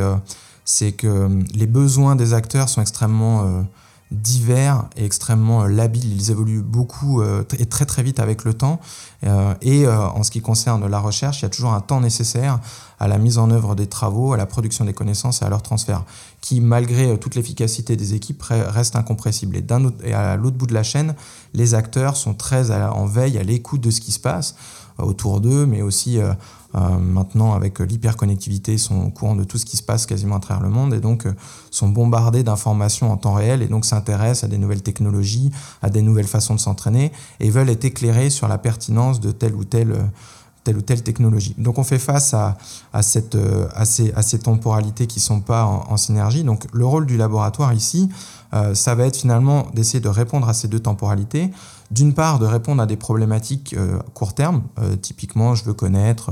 c'est 0.65 0.91
que 0.91 1.07
euh, 1.07 1.43
les 1.53 1.67
besoins 1.67 2.15
des 2.15 2.33
acteurs 2.33 2.67
sont 2.67 2.81
extrêmement 2.81 3.43
euh, 3.43 3.61
divers 4.11 4.85
et 4.97 5.05
extrêmement 5.05 5.63
euh, 5.63 5.67
labiles. 5.67 6.11
Ils 6.11 6.31
évoluent 6.31 6.63
beaucoup 6.63 7.21
et 7.23 7.65
très 7.67 7.85
très 7.85 8.03
vite 8.03 8.19
avec 8.19 8.43
le 8.43 8.53
temps. 8.53 8.79
et 9.61 9.87
en 9.87 10.23
ce 10.23 10.31
qui 10.31 10.41
concerne 10.41 10.87
la 10.87 10.99
recherche, 10.99 11.39
il 11.39 11.43
y 11.43 11.45
a 11.45 11.49
toujours 11.49 11.73
un 11.73 11.81
temps 11.81 12.01
nécessaire 12.01 12.59
à 12.99 13.07
la 13.07 13.17
mise 13.17 13.37
en 13.37 13.49
œuvre 13.51 13.75
des 13.75 13.87
travaux, 13.87 14.33
à 14.33 14.37
la 14.37 14.45
production 14.45 14.85
des 14.85 14.93
connaissances 14.93 15.41
et 15.41 15.45
à 15.45 15.49
leur 15.49 15.61
transfert, 15.61 16.03
qui 16.41 16.61
malgré 16.61 17.17
toute 17.17 17.35
l'efficacité 17.35 17.95
des 17.95 18.13
équipes 18.13 18.43
reste 18.43 18.95
incompressible. 18.95 19.57
Et, 20.03 20.13
à 20.13 20.35
l'autre 20.35 20.57
bout 20.57 20.67
de 20.67 20.73
la 20.73 20.83
chaîne, 20.83 21.15
les 21.53 21.73
acteurs 21.73 22.15
sont 22.15 22.33
très 22.33 22.71
en 22.71 23.05
veille, 23.05 23.37
à 23.37 23.43
l'écoute 23.43 23.81
de 23.81 23.91
ce 23.91 24.01
qui 24.01 24.11
se 24.11 24.19
passe 24.19 24.55
autour 24.97 25.41
d'eux, 25.41 25.65
mais 25.65 25.81
aussi 25.81 26.19
euh, 26.75 26.97
maintenant, 26.99 27.53
avec 27.53 27.79
l'hyperconnectivité, 27.79 28.77
sont 28.77 29.05
au 29.05 29.09
courant 29.09 29.35
de 29.35 29.43
tout 29.43 29.57
ce 29.57 29.65
qui 29.65 29.77
se 29.77 29.83
passe 29.83 30.05
quasiment 30.05 30.35
à 30.35 30.39
travers 30.39 30.63
le 30.63 30.69
monde 30.69 30.93
et 30.93 30.99
donc 30.99 31.25
euh, 31.25 31.33
sont 31.71 31.87
bombardés 31.87 32.43
d'informations 32.43 33.11
en 33.11 33.17
temps 33.17 33.33
réel 33.33 33.61
et 33.61 33.67
donc 33.67 33.85
s'intéressent 33.85 34.43
à 34.43 34.47
des 34.47 34.57
nouvelles 34.57 34.81
technologies, 34.81 35.51
à 35.81 35.89
des 35.89 36.01
nouvelles 36.01 36.27
façons 36.27 36.53
de 36.53 36.59
s'entraîner 36.59 37.11
et 37.39 37.49
veulent 37.49 37.69
être 37.69 37.85
éclairés 37.85 38.29
sur 38.29 38.47
la 38.47 38.57
pertinence 38.57 39.21
de 39.21 39.31
telle 39.31 39.55
ou 39.55 39.63
telle 39.63 39.91
euh, 39.91 40.03
telle 40.65 40.77
ou 40.77 40.81
telle 40.81 41.01
technologie. 41.01 41.55
Donc 41.57 41.77
on 41.77 41.85
fait 41.85 41.99
face 41.99 42.33
à, 42.33 42.57
cette, 43.01 43.37
à, 43.73 43.85
ces, 43.85 44.11
à 44.13 44.21
ces, 44.21 44.39
temporalités 44.39 45.07
qui 45.07 45.19
ne 45.19 45.23
sont 45.23 45.39
pas 45.39 45.63
en, 45.63 45.95
synergie. 45.95 46.43
Donc 46.43 46.65
le 46.73 46.85
rôle 46.85 47.05
du 47.05 47.15
laboratoire 47.15 47.71
ici, 47.71 48.09
ça 48.73 48.95
va 48.95 49.05
être 49.05 49.15
finalement 49.15 49.67
d'essayer 49.73 49.99
de 50.01 50.09
répondre 50.09 50.49
à 50.49 50.53
ces 50.53 50.67
deux 50.67 50.79
temporalités. 50.79 51.51
D'une 51.91 52.13
part, 52.13 52.39
de 52.39 52.45
répondre 52.45 52.81
à 52.81 52.85
des 52.85 52.97
problématiques 52.97 53.75
court 54.13 54.33
terme. 54.33 54.63
typiquement, 55.01 55.55
je 55.55 55.63
veux 55.63 55.73
connaître 55.73 56.31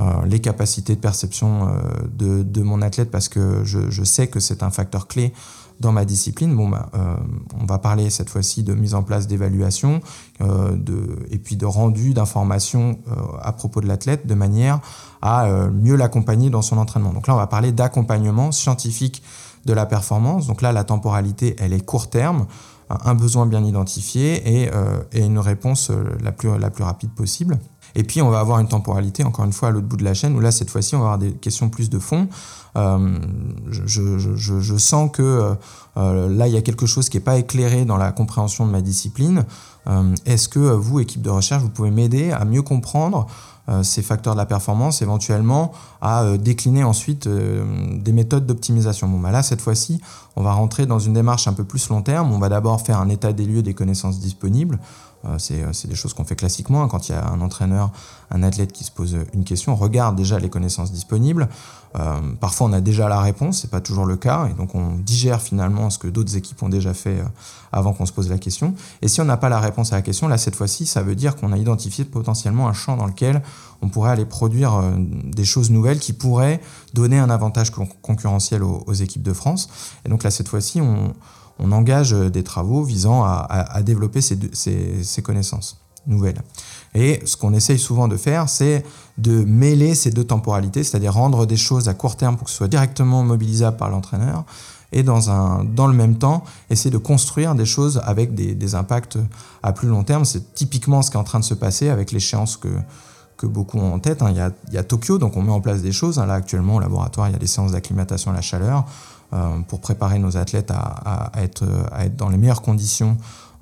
euh, 0.00 0.24
les 0.24 0.40
capacités 0.40 0.94
de 0.94 1.00
perception 1.00 1.68
euh, 1.68 2.42
de, 2.42 2.62
mon 2.62 2.80
athlète 2.80 3.10
parce 3.10 3.28
que 3.28 3.62
je, 3.62 4.04
sais 4.04 4.26
que 4.26 4.40
c'est 4.40 4.62
un 4.62 4.70
facteur 4.70 5.06
clé 5.06 5.34
dans 5.80 5.92
ma 5.92 6.04
discipline. 6.04 6.54
Bon, 6.54 6.68
bah, 6.68 6.90
euh, 6.94 7.16
on 7.60 7.66
va 7.66 7.78
parler 7.78 8.10
cette 8.10 8.30
fois-ci 8.30 8.62
de 8.62 8.74
mise 8.74 8.94
en 8.94 9.02
place 9.02 9.26
d'évaluation 9.26 10.00
et 11.30 11.38
puis 11.38 11.56
de 11.56 11.66
rendu 11.66 12.14
d'informations 12.14 12.98
à 13.40 13.52
propos 13.52 13.80
de 13.80 13.86
l'athlète 13.86 14.26
de 14.26 14.34
manière 14.34 14.80
à 15.20 15.46
mieux 15.70 15.94
l'accompagner 15.94 16.50
dans 16.50 16.62
son 16.62 16.78
entraînement. 16.78 17.12
Donc 17.12 17.28
là, 17.28 17.34
on 17.34 17.36
va 17.36 17.46
parler 17.46 17.70
d'accompagnement 17.70 18.50
scientifique 18.50 19.22
de 19.64 19.72
la 19.72 19.86
performance. 19.86 20.48
Donc 20.48 20.60
là, 20.60 20.72
la 20.72 20.82
temporalité, 20.82 21.54
elle 21.60 21.72
est 21.72 21.84
court 21.84 22.10
terme, 22.10 22.46
un 22.90 23.14
besoin 23.14 23.46
bien 23.46 23.64
identifié 23.64 24.64
et, 24.64 24.70
une 25.12 25.38
réponse 25.38 25.92
la 26.20 26.32
plus 26.32 26.82
rapide 26.82 27.10
possible. 27.10 27.58
Et 27.94 28.04
puis, 28.04 28.22
on 28.22 28.30
va 28.30 28.40
avoir 28.40 28.58
une 28.58 28.68
temporalité, 28.68 29.24
encore 29.24 29.44
une 29.44 29.52
fois, 29.52 29.68
à 29.68 29.70
l'autre 29.70 29.86
bout 29.86 29.96
de 29.96 30.04
la 30.04 30.14
chaîne, 30.14 30.34
où 30.36 30.40
là, 30.40 30.50
cette 30.50 30.70
fois-ci, 30.70 30.94
on 30.96 31.00
va 31.00 31.04
avoir 31.06 31.18
des 31.18 31.32
questions 31.32 31.68
plus 31.68 31.90
de 31.90 31.98
fond. 31.98 32.28
Euh, 32.76 33.18
je, 33.70 34.76
sens 34.78 35.10
que 35.12 35.22
euh, 35.22 35.54
euh, 35.98 36.28
là, 36.28 36.48
il 36.48 36.54
y 36.54 36.56
a 36.56 36.62
quelque 36.62 36.86
chose 36.86 37.08
qui 37.08 37.18
n'est 37.18 37.22
pas 37.22 37.38
éclairé 37.38 37.84
dans 37.84 37.98
la 37.98 38.12
compréhension 38.12 38.66
de 38.66 38.70
ma 38.70 38.80
discipline. 38.80 39.44
Est-ce 40.26 40.48
que 40.48 40.60
vous, 40.60 41.00
équipe 41.00 41.22
de 41.22 41.30
recherche, 41.30 41.60
vous 41.62 41.68
pouvez 41.68 41.90
m'aider 41.90 42.30
à 42.30 42.44
mieux 42.44 42.62
comprendre 42.62 43.26
ces 43.82 44.02
facteurs 44.02 44.34
de 44.34 44.38
la 44.38 44.46
performance, 44.46 45.02
éventuellement 45.02 45.72
à 46.00 46.36
décliner 46.38 46.84
ensuite 46.84 47.26
des 47.28 48.12
méthodes 48.12 48.46
d'optimisation? 48.46 49.08
Bon, 49.08 49.18
bah 49.18 49.32
là, 49.32 49.42
cette 49.42 49.60
fois-ci, 49.60 50.00
on 50.36 50.42
va 50.44 50.52
rentrer 50.52 50.86
dans 50.86 51.00
une 51.00 51.14
démarche 51.14 51.48
un 51.48 51.52
peu 51.52 51.64
plus 51.64 51.88
long 51.88 52.00
terme. 52.00 52.32
On 52.32 52.38
va 52.38 52.48
d'abord 52.48 52.80
faire 52.80 53.00
un 53.00 53.08
état 53.08 53.32
des 53.32 53.44
lieux 53.44 53.62
des 53.62 53.74
connaissances 53.74 54.20
disponibles. 54.20 54.78
Euh, 55.24 55.38
euh, 55.50 55.72
c'est 55.72 55.88
des 55.88 55.94
choses 55.94 56.14
qu'on 56.14 56.24
fait 56.24 56.36
classiquement. 56.36 56.82
Hein. 56.82 56.88
Quand 56.88 57.08
il 57.08 57.12
y 57.12 57.14
a 57.14 57.26
un 57.26 57.40
entraîneur, 57.40 57.90
un 58.30 58.42
athlète 58.42 58.72
qui 58.72 58.84
se 58.84 58.90
pose 58.90 59.16
une 59.34 59.44
question, 59.44 59.72
on 59.72 59.76
regarde 59.76 60.16
déjà 60.16 60.38
les 60.38 60.48
connaissances 60.48 60.92
disponibles. 60.92 61.48
Euh, 61.98 62.20
parfois, 62.40 62.68
on 62.68 62.72
a 62.72 62.80
déjà 62.80 63.08
la 63.08 63.20
réponse, 63.20 63.60
c'est 63.60 63.70
pas 63.70 63.82
toujours 63.82 64.06
le 64.06 64.16
cas, 64.16 64.48
et 64.50 64.54
donc 64.54 64.74
on 64.74 64.96
digère 64.96 65.42
finalement 65.42 65.90
ce 65.90 65.98
que 65.98 66.08
d'autres 66.08 66.36
équipes 66.36 66.62
ont 66.62 66.70
déjà 66.70 66.94
fait 66.94 67.22
avant 67.70 67.92
qu'on 67.92 68.06
se 68.06 68.12
pose 68.12 68.30
la 68.30 68.38
question. 68.38 68.74
Et 69.02 69.08
si 69.08 69.20
on 69.20 69.26
n'a 69.26 69.36
pas 69.36 69.50
la 69.50 69.60
réponse 69.60 69.92
à 69.92 69.96
la 69.96 70.02
question, 70.02 70.26
là, 70.26 70.38
cette 70.38 70.56
fois-ci, 70.56 70.86
ça 70.86 71.02
veut 71.02 71.14
dire 71.14 71.36
qu'on 71.36 71.52
a 71.52 71.58
identifié 71.58 72.06
potentiellement 72.06 72.66
un 72.66 72.72
champ 72.72 72.96
dans 72.96 73.06
lequel 73.06 73.42
on 73.82 73.88
pourrait 73.88 74.10
aller 74.10 74.24
produire 74.24 74.80
des 74.96 75.44
choses 75.44 75.70
nouvelles 75.70 75.98
qui 75.98 76.14
pourraient 76.14 76.62
donner 76.94 77.18
un 77.18 77.28
avantage 77.28 77.70
concurrentiel 77.70 78.62
aux 78.62 78.92
équipes 78.94 79.22
de 79.22 79.34
France. 79.34 79.68
Et 80.06 80.08
donc 80.08 80.22
là, 80.22 80.30
cette 80.30 80.48
fois-ci, 80.48 80.80
on 80.80 81.12
on 81.62 81.72
engage 81.72 82.12
euh, 82.12 82.30
des 82.30 82.42
travaux 82.42 82.82
visant 82.82 83.22
à, 83.24 83.82
développer 83.82 84.20
ces, 84.20 85.22
connaissances 85.22 85.78
nouvelles. 86.06 86.42
Et 86.94 87.22
ce 87.24 87.36
qu'on 87.36 87.54
essaye 87.54 87.78
souvent 87.78 88.08
de 88.08 88.16
faire, 88.16 88.48
c'est 88.48 88.84
de 89.18 89.44
mêler 89.44 89.94
ces 89.94 90.10
deux 90.10 90.24
temporalités, 90.24 90.82
c'est-à-dire 90.82 91.14
rendre 91.14 91.46
des 91.46 91.56
choses 91.56 91.88
à 91.88 91.94
court 91.94 92.16
terme 92.16 92.36
pour 92.36 92.46
que 92.46 92.50
ce 92.50 92.56
soit 92.56 92.68
directement 92.68 93.22
mobilisable 93.22 93.76
par 93.76 93.88
l'entraîneur, 93.88 94.44
et 94.94 95.02
dans, 95.02 95.86
le 95.86 95.94
même 95.94 96.18
temps, 96.18 96.44
essayer 96.68 96.90
de 96.90 96.98
construire 96.98 97.54
des 97.54 97.64
choses 97.64 98.02
avec 98.04 98.34
des, 98.34 98.74
impacts 98.74 99.16
à 99.62 99.72
plus 99.72 99.88
long 99.88 100.04
terme. 100.04 100.26
C'est 100.26 100.54
typiquement 100.54 101.00
ce 101.00 101.10
qui 101.10 101.16
est 101.16 101.20
en 101.20 101.24
train 101.24 101.40
de 101.40 101.44
se 101.44 101.54
passer 101.54 101.88
avec 101.88 102.12
l'échéance 102.12 102.58
que, 102.58 102.68
que 103.36 103.46
beaucoup 103.46 103.78
ont 103.78 103.94
en 103.94 103.98
tête. 103.98 104.22
Hein. 104.22 104.30
Il, 104.30 104.74
y 104.74 104.78
a, 104.78 104.82
Tokyo, 104.82 105.18
donc 105.18 105.36
on 105.36 105.42
met 105.42 105.52
en 105.52 105.60
place 105.60 105.82
des 105.82 105.92
choses. 105.92 106.18
Hein. 106.18 106.26
Là, 106.26 106.34
actuellement, 106.34 106.76
au 106.76 106.80
laboratoire, 106.80 107.28
il 107.28 107.32
y 107.32 107.36
a 107.36 107.38
des 107.38 107.46
séances 107.46 107.72
d'acclimatation 107.72 108.30
à 108.30 108.34
la 108.34 108.40
chaleur 108.40 108.84
euh, 109.32 109.58
pour 109.68 109.80
préparer 109.80 110.18
nos 110.18 110.36
athlètes 110.36 110.70
à, 110.70 111.30
à, 111.34 111.42
être, 111.42 111.64
dans 112.16 112.28
les 112.28 112.36
meilleures 112.36 112.62
conditions 112.62 113.16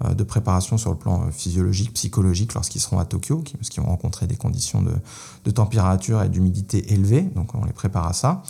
euh, 0.05 0.15
de 0.15 0.23
préparation 0.23 0.79
sur 0.79 0.91
le 0.91 0.97
plan 0.97 1.23
euh, 1.23 1.31
physiologique, 1.31 1.93
psychologique 1.93 2.55
lorsqu'ils 2.55 2.81
seront 2.81 2.99
à 2.99 3.05
Tokyo, 3.05 3.45
parce 3.59 3.69
qu'ils 3.69 3.83
vont 3.83 3.91
rencontrer 3.91 4.27
des 4.27 4.37
conditions 4.37 4.83
de, 4.83 5.51
température 5.51 6.23
et 6.23 6.29
d'humidité 6.29 6.93
élevées. 6.93 7.23
Donc, 7.23 7.55
on 7.55 7.65
les 7.65 7.73
prépare 7.73 8.07
à 8.07 8.13
ça. 8.13 8.43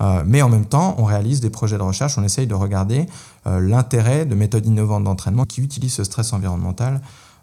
Euh, 0.00 0.22
mais 0.26 0.42
en 0.42 0.48
même 0.48 0.66
temps, 0.66 0.94
on 0.98 1.04
réalise 1.04 1.40
des 1.40 1.50
projets 1.50 1.78
de 1.78 1.82
recherche, 1.82 2.18
on 2.18 2.24
essaye 2.24 2.46
de 2.46 2.54
regarder 2.54 3.06
euh, 3.46 3.60
l'intérêt 3.60 4.26
de 4.26 4.34
méthodes 4.34 4.66
innovantes 4.66 5.04
d'entraînement 5.04 5.44
qui 5.44 5.60
utilisent 5.60 5.94
ce 5.94 6.04
stress 6.04 6.32
environnemental 6.32 7.00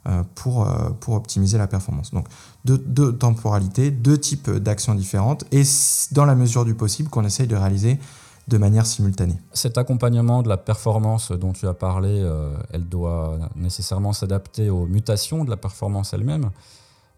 euh, 0.08 0.24
pour, 0.36 0.68
pour 1.00 1.16
optimiser 1.16 1.58
la 1.58 1.68
performance. 1.68 2.12
Donc 2.12 2.28
deux, 2.66 2.78
deux 2.78 3.14
temporalités, 3.14 3.92
deux 3.92 4.18
types 4.18 4.50
d'actions 4.50 4.96
différentes 4.96 5.46
et 5.52 5.64
dans 6.12 6.26
la 6.26 6.36
mesure 6.36 6.66
du 6.66 6.76
possible 6.76 7.10
qu'on 7.10 7.24
essaye 7.26 7.48
de 7.48 7.56
réaliser 7.56 8.00
de 8.48 8.58
manière 8.58 8.86
simultanée. 8.86 9.38
Cet 9.54 9.78
accompagnement 9.78 10.44
de 10.44 10.50
la 10.50 10.58
performance 10.58 11.32
dont 11.32 11.54
tu 11.54 11.68
as 11.68 11.74
parlé, 11.74 12.24
elle 12.72 12.88
doit 12.88 13.40
nécessairement 13.56 14.14
s'adapter 14.14 14.70
aux 14.70 14.86
mutations 14.86 15.44
de 15.44 15.50
la 15.50 15.58
performance 15.58 16.14
elle-même. 16.14 16.52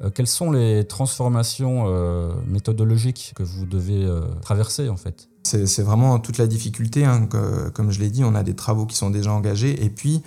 Euh, 0.04 0.10
quelles 0.10 0.28
sont 0.28 0.52
les 0.52 0.86
transformations 0.86 1.86
euh, 1.88 2.32
méthodologiques 2.46 3.34
que 3.36 3.44
vous 3.44 3.66
devez 3.66 4.04
euh, 4.06 4.22
traverser 4.42 4.90
en 4.90 4.98
fait? 4.98 5.30
C'est 5.44 5.82
vraiment 5.82 6.20
toute 6.20 6.38
la 6.38 6.46
difficulté. 6.46 7.06
Hein, 7.06 7.30
comme 7.74 7.90
je 7.90 8.02
l'ai 8.02 8.10
dit, 8.10 8.26
on 8.26 8.36
a 8.36 8.44
des 8.44 8.54
travaux 8.54 8.86
qui 8.86 8.98
sont 8.98 9.10
déjà 9.10 9.32
engagés. 9.32 9.82
Et 9.82 9.90
puis, 9.90 10.22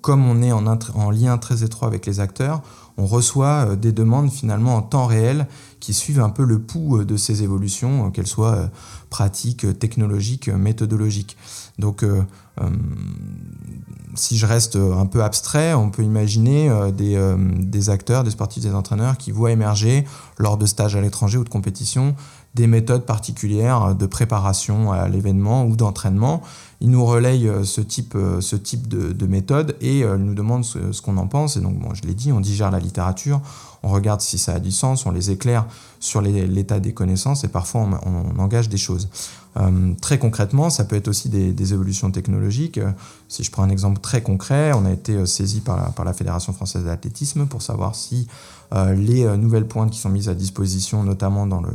comme 0.00 0.26
on 0.26 0.42
est 0.42 0.52
en, 0.52 0.66
en, 0.66 1.10
lien 1.10 1.38
très 1.38 1.64
étroit 1.64 1.88
avec 1.88 2.06
les 2.06 2.20
acteurs, 2.20 2.62
on 2.96 3.06
reçoit 3.06 3.76
des 3.76 3.92
demandes 3.92 4.30
finalement 4.30 4.76
en 4.76 4.82
temps 4.82 5.06
réel 5.06 5.46
qui 5.80 5.94
suivent 5.94 6.20
un 6.20 6.30
peu 6.30 6.44
le 6.44 6.58
pouls 6.58 7.04
de 7.04 7.16
ces 7.16 7.42
évolutions, 7.42 8.10
qu'elles 8.10 8.26
soient 8.26 8.70
pratiques, 9.10 9.78
technologiques, 9.78 10.48
méthodologiques. 10.48 11.36
Donc, 11.78 12.04
si 14.14 14.38
je 14.38 14.46
reste 14.46 14.76
un 14.76 15.06
peu 15.06 15.22
abstrait, 15.22 15.74
on 15.74 15.90
peut 15.90 16.02
imaginer 16.02 16.70
euh, 16.70 16.90
euh, 17.00 17.36
des, 17.58 17.90
acteurs, 17.90 18.24
des 18.24 18.30
sportifs, 18.30 18.62
des 18.62 18.74
entraîneurs 18.74 19.18
qui 19.18 19.30
voient 19.30 19.50
émerger 19.50 20.04
lors 20.38 20.56
de 20.56 20.66
stages 20.66 20.96
à 20.96 21.00
l'étranger 21.00 21.38
ou 21.38 21.44
de 21.44 21.48
compétitions 21.48 22.14
des 22.54 22.66
méthodes 22.66 23.04
particulières 23.04 23.94
de 23.94 24.06
préparation 24.06 24.92
à 24.92 25.08
l'événement 25.08 25.64
ou 25.66 25.76
d'entraînement. 25.76 26.42
Ils 26.80 26.90
nous 26.90 27.04
relayent 27.04 27.48
euh, 27.48 27.64
ce 27.64 27.80
type, 27.80 28.16
ce 28.40 28.56
type 28.56 28.88
de, 28.88 29.12
de 29.12 29.26
méthode 29.26 29.76
et 29.80 30.04
nous 30.04 30.34
demandent 30.34 30.64
ce, 30.64 31.00
qu'on 31.02 31.16
en 31.16 31.26
pense. 31.26 31.56
Et 31.56 31.60
donc, 31.60 31.78
bon, 31.78 31.94
je 31.94 32.02
l'ai 32.02 32.14
dit, 32.14 32.32
on 32.32 32.40
digère 32.40 32.70
la 32.70 32.80
littérature, 32.80 33.40
on 33.82 33.88
regarde 33.88 34.20
si 34.20 34.38
ça 34.38 34.54
a 34.54 34.60
du 34.60 34.70
sens, 34.70 35.06
on 35.06 35.10
les 35.10 35.30
éclaire 35.30 35.66
sur 36.00 36.20
l'état 36.20 36.80
des 36.80 36.92
connaissances 36.92 37.44
et 37.44 37.48
parfois 37.48 37.88
on, 38.04 38.40
engage 38.40 38.68
des 38.68 38.76
choses. 38.76 39.08
Euh, 39.56 39.94
très 40.00 40.18
concrètement, 40.18 40.68
ça 40.68 40.84
peut 40.84 40.96
être 40.96 41.08
aussi 41.08 41.28
des, 41.28 41.72
évolutions 41.72 42.10
technologiques. 42.10 42.80
Si 43.28 43.42
je 43.42 43.50
prends 43.50 43.62
un 43.62 43.70
exemple 43.70 44.00
très 44.00 44.22
concret, 44.22 44.72
on 44.74 44.84
a 44.84 44.92
été 44.92 45.14
euh, 45.14 45.26
saisi 45.26 45.60
par 45.60 45.76
la, 45.76 45.84
par 45.90 46.04
la 46.04 46.12
Fédération 46.12 46.52
française 46.52 46.84
d'athlétisme 46.84 47.46
pour 47.46 47.62
savoir 47.62 47.94
si 47.94 48.26
euh, 48.72 48.94
les 48.94 49.24
euh, 49.24 49.36
nouvelles 49.36 49.66
pointes 49.66 49.90
qui 49.90 49.98
sont 49.98 50.08
mises 50.08 50.28
à 50.28 50.34
disposition, 50.34 51.04
notamment 51.04 51.46
dans 51.46 51.60
le, 51.60 51.70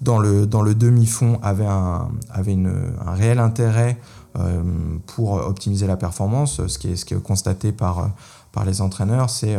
dans 0.00 0.18
le, 0.18 0.46
dans 0.46 0.62
le 0.62 0.74
demi-fond, 0.74 1.38
avaient, 1.42 1.66
un, 1.66 2.08
avaient 2.30 2.52
une, 2.54 2.72
un 3.06 3.12
réel 3.12 3.38
intérêt 3.38 3.98
euh, 4.38 4.62
pour 5.06 5.32
optimiser 5.32 5.86
la 5.86 5.96
performance. 5.96 6.66
Ce 6.66 6.78
qui 6.78 6.92
est, 6.92 6.96
ce 6.96 7.04
qui 7.04 7.14
est 7.14 7.22
constaté 7.22 7.72
par, 7.72 8.10
par 8.52 8.64
les 8.64 8.80
entraîneurs, 8.80 9.30
c'est, 9.30 9.56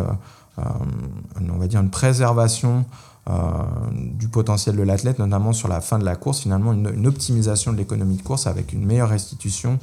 on 0.57 1.57
va 1.57 1.67
dire, 1.67 1.81
une 1.81 1.89
préservation 1.89 2.85
euh, 3.29 3.33
du 3.93 4.29
potentiel 4.29 4.75
de 4.75 4.81
l'athlète, 4.81 5.19
notamment 5.19 5.53
sur 5.53 5.67
la 5.67 5.79
fin 5.79 5.99
de 5.99 6.05
la 6.05 6.15
course, 6.15 6.39
finalement 6.39 6.73
une, 6.73 6.91
une 6.91 7.05
optimisation 7.05 7.71
de 7.71 7.77
l'économie 7.77 8.15
de 8.15 8.23
course 8.23 8.47
avec 8.47 8.73
une 8.73 8.83
meilleure 8.83 9.09
restitution 9.09 9.77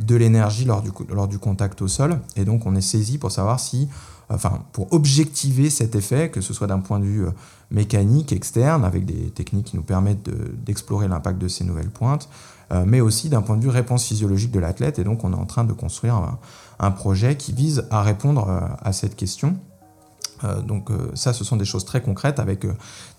de 0.00 0.16
l'énergie 0.16 0.66
lors 0.66 0.82
du, 0.82 0.90
lors 1.08 1.26
du 1.26 1.38
contact 1.38 1.80
au 1.80 1.88
sol. 1.88 2.20
Et 2.36 2.44
donc 2.44 2.66
on 2.66 2.74
est 2.74 2.82
saisi 2.82 3.16
pour 3.16 3.32
savoir 3.32 3.58
si, 3.58 3.88
enfin 4.28 4.62
pour 4.72 4.92
objectiver 4.92 5.70
cet 5.70 5.94
effet, 5.94 6.30
que 6.30 6.40
ce 6.40 6.54
soit 6.54 6.66
d'un 6.66 6.80
point 6.80 6.98
de 6.98 7.04
vue 7.04 7.26
euh, 7.26 7.30
mécanique, 7.70 8.32
externe, 8.32 8.84
avec 8.84 9.04
des 9.04 9.30
techniques 9.30 9.66
qui 9.66 9.76
nous 9.76 9.82
permettent 9.82 10.28
d'explorer 10.64 11.08
l'impact 11.08 11.38
de 11.38 11.48
ces 11.48 11.64
nouvelles 11.64 11.90
pointes, 11.90 12.28
euh, 12.72 12.84
mais 12.86 13.00
aussi 13.00 13.28
d'un 13.28 13.42
point 13.42 13.56
de 13.56 13.62
vue 13.62 13.70
réponse 13.70 14.04
physiologique 14.04 14.50
de 14.50 14.60
l'athlète. 14.60 14.98
Et 14.98 15.04
donc 15.04 15.24
on 15.24 15.32
est 15.32 15.36
en 15.36 15.46
train 15.46 15.64
de 15.64 15.72
construire 15.72 16.36
un, 16.78 16.90
projet 16.90 17.36
qui 17.36 17.52
vise 17.52 17.86
à 17.90 18.02
répondre 18.02 18.48
euh, 18.48 18.60
à 18.82 18.92
cette 18.92 19.16
question. 19.16 19.56
Donc 20.66 20.90
ça, 21.14 21.32
ce 21.32 21.42
sont 21.42 21.56
des 21.56 21.64
choses 21.64 21.86
très 21.86 22.02
concrètes 22.02 22.38
avec 22.38 22.66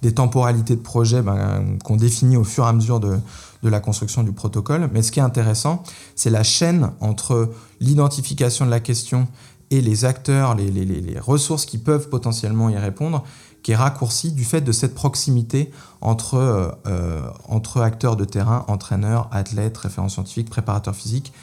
des 0.04 0.14
temporalités 0.14 0.76
de 0.76 0.82
projet 0.82 1.24
ben, 1.24 1.80
qu'on 1.84 1.96
définit 1.96 2.38
au 2.38 2.44
fur 2.44 2.66
et 2.66 2.68
à 2.68 2.74
mesure 2.74 3.00
de, 3.00 3.18
la 3.64 3.80
construction 3.80 4.22
du 4.22 4.32
protocole. 4.32 4.90
Mais 4.94 5.02
ce 5.02 5.12
qui 5.12 5.20
est 5.20 5.24
intéressant, 5.24 5.82
c'est 6.16 6.30
la 6.30 6.44
chaîne 6.44 6.92
entre 7.00 7.50
l'identification 7.80 8.66
de 8.66 8.70
la 8.70 8.80
question 8.80 9.28
et 9.72 9.82
les 9.82 10.06
acteurs, 10.06 10.56
les, 10.56 11.20
ressources 11.20 11.66
qui 11.66 11.78
peuvent 11.78 12.10
potentiellement 12.10 12.70
y 12.70 12.78
répondre, 12.78 13.24
qui 13.64 13.72
est 13.72 13.76
raccourcie 13.76 14.32
du 14.32 14.44
fait 14.44 14.62
de 14.62 14.72
cette 14.72 14.94
proximité 14.94 15.72
entre, 16.02 16.78
euh, 16.86 17.22
entre 17.48 17.82
acteurs 17.82 18.16
de 18.16 18.26
terrain, 18.26 18.64
entraîneurs, 18.68 19.28
athlètes, 19.32 19.78
référents 19.78 20.10
scientifiques, 20.10 20.50
préparateurs 20.50 20.96
physiques, 20.96 21.34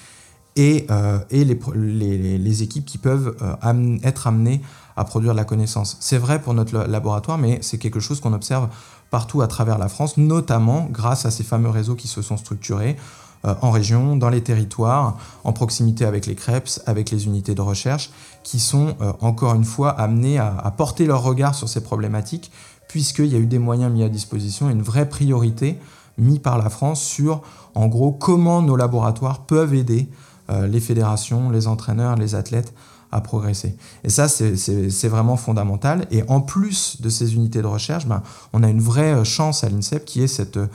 et, 0.57 0.87
euh, 0.91 1.19
les, 1.31 2.63
équipes 2.63 2.85
qui 2.85 2.99
peuvent 2.99 3.37
euh, 3.43 3.99
être 4.03 4.27
amenées 4.27 4.61
à 4.97 5.05
produire 5.05 5.33
de 5.33 5.39
la 5.39 5.45
connaissance. 5.45 5.97
C'est 6.01 6.19
vrai 6.19 6.41
pour 6.41 6.55
notre 6.55 6.77
laboratoire, 6.87 7.39
mais 7.39 7.59
c'est 7.63 7.79
quelque 7.79 8.01
chose 8.01 8.21
qu'on 8.21 8.35
observe 8.35 8.69
partout 9.11 9.43
à 9.43 9.47
travers 9.47 9.79
la 9.79 9.89
France, 9.89 10.17
notamment 10.17 10.89
grâce 10.91 11.25
à 11.25 11.31
ces 11.31 11.45
fameux 11.45 11.71
réseaux 11.71 11.95
qui 11.95 12.09
se 12.09 12.23
sont 12.23 12.37
structurés 12.37 12.97
euh, 12.97 13.22
en 13.45 13.71
région, 13.71 14.17
dans 14.17 14.29
les 14.29 14.43
territoires, 14.43 15.17
en 15.45 15.53
proximité 15.53 16.05
avec 16.05 16.27
les 16.27 16.35
CREPS, 16.35 16.83
avec 16.87 17.11
les 17.11 17.27
unités 17.27 17.55
de 17.55 17.61
recherche, 17.61 18.11
qui 18.43 18.61
sont 18.61 18.97
euh, 19.01 19.13
encore 19.21 19.55
une 19.55 19.65
fois 19.65 19.91
amenés 19.91 20.39
à, 20.39 20.73
porter 20.77 21.07
leur 21.07 21.23
regard 21.23 21.55
sur 21.55 21.69
ces 21.69 21.83
problématiques, 21.83 22.51
puisqu'il 22.89 23.27
y 23.27 23.37
a 23.37 23.39
eu 23.39 23.47
des 23.47 23.59
moyens 23.59 23.93
mis 23.93 24.03
à 24.03 24.09
disposition 24.09 24.69
une 24.71 24.83
vraie 24.83 25.09
priorité 25.09 25.79
mise 26.19 26.41
par 26.41 26.59
la 26.59 26.69
France 26.69 27.03
sur, 27.03 27.43
en 27.75 27.87
gros, 27.87 28.13
comment 28.13 28.63
nos 28.63 28.77
laboratoires 28.77 29.47
peuvent 29.47 29.75
aider 29.75 30.09
euh, 30.51 30.67
les 30.67 30.81
fédérations, 30.81 31.51
les 31.51 31.67
entraîneurs, 31.67 32.17
les 32.17 32.35
athlètes 32.35 32.75
à 33.13 33.21
progresser. 33.21 33.77
Et 34.05 34.11
ça, 34.11 34.27
c'est 34.27 35.09
vraiment 35.09 35.37
fondamental. 35.37 36.07
Et 36.11 36.23
en 36.29 36.41
plus 36.41 37.01
de 37.01 37.11
ces 37.11 37.35
unités 37.35 37.61
de 37.61 37.67
recherche, 37.67 38.07
ben, 38.07 38.23
on 38.55 38.63
a 38.63 38.69
une 38.69 38.81
vraie 38.81 39.15
euh, 39.15 39.25
chance 39.25 39.65
à 39.65 39.69
l'INSEP 39.69 40.05
qui 40.05 40.23
est 40.23 40.27
cette 40.27 40.57
euh, 40.57 40.67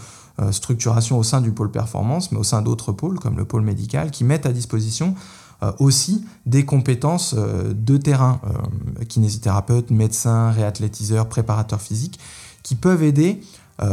structuration 0.51 1.17
au 1.17 1.23
sein 1.23 1.41
du 1.41 1.51
pôle 1.51 1.71
performance, 1.71 2.31
mais 2.31 2.37
au 2.37 2.43
sein 2.43 2.61
d'autres 2.61 2.91
pôles, 2.91 3.19
comme 3.19 3.37
le 3.37 3.45
pôle 3.45 3.63
médical, 3.63 4.11
qui 4.11 4.23
mettent 4.23 4.45
à 4.45 4.51
disposition 4.51 5.15
euh, 5.63 5.71
aussi 5.79 6.23
des 6.45 6.65
compétences 6.65 7.33
euh, 7.35 7.73
de 7.73 7.97
terrain, 7.97 8.39
euh, 8.45 9.05
kinésithérapeutes, 9.05 9.89
médecins, 9.89 10.51
réathlétiseurs, 10.51 11.27
préparateurs 11.27 11.81
physiques, 11.81 12.19
qui 12.61 12.75
peuvent 12.75 13.03
aider 13.03 13.41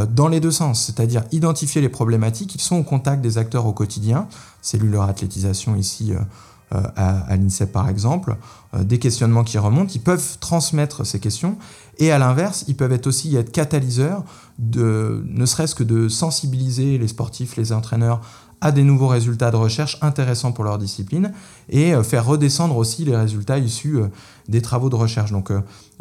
dans 0.09 0.29
les 0.29 0.41
deux 0.41 0.51
sens, 0.51 0.83
c'est-à-dire 0.83 1.25
identifier 1.31 1.83
les 1.83 1.91
problématiques, 1.91 2.55
ils 2.55 2.61
sont 2.63 2.77
au 2.77 2.83
contact 2.83 3.21
des 3.21 3.37
acteurs 3.37 3.67
au 3.67 3.75
quotidien, 3.75 4.29
cellules 4.63 4.99
athlétisation 4.99 5.77
ici 5.77 6.15
euh, 6.15 6.21
à, 6.97 7.21
à 7.21 7.37
l'INSEP 7.37 7.73
par 7.73 7.89
exemple, 7.89 8.37
euh, 8.75 8.85
des 8.85 8.99
questionnements 8.99 9.45
qui 9.45 9.59
remontent, 9.59 9.93
ils 9.95 10.01
peuvent 10.01 10.39
transmettre 10.41 11.07
ces 11.07 11.21
questions. 11.21 11.57
Et 11.99 12.11
à 12.11 12.19
l'inverse, 12.19 12.65
ils 12.69 12.77
peuvent 12.77 12.93
être 12.93 13.07
aussi 13.07 13.35
être 13.37 13.53
catalyseurs 13.53 14.25
ne 14.59 15.47
serait-ce 15.47 15.75
que 15.75 15.85
de 15.85 16.09
sensibiliser 16.09 16.99
les 16.99 17.09
sportifs, 17.09 17.57
les 17.57 17.73
entraîneurs 17.73 18.21
à 18.65 18.73
des 18.73 18.83
nouveaux 18.83 19.07
résultats 19.07 19.53
de 19.53 19.57
recherche 19.57 19.99
intéressants 20.01 20.51
pour 20.51 20.65
leur 20.65 20.79
discipline 20.79 21.33
et 21.69 21.95
euh, 21.95 22.03
faire 22.03 22.27
redescendre 22.27 22.77
aussi 22.77 23.05
les 23.05 23.17
résultats 23.17 23.59
issus 23.59 23.99
des 24.49 24.61
travaux 24.61 24.91
de 24.91 24.97
recherche. 24.97 25.31
Donc 25.31 25.51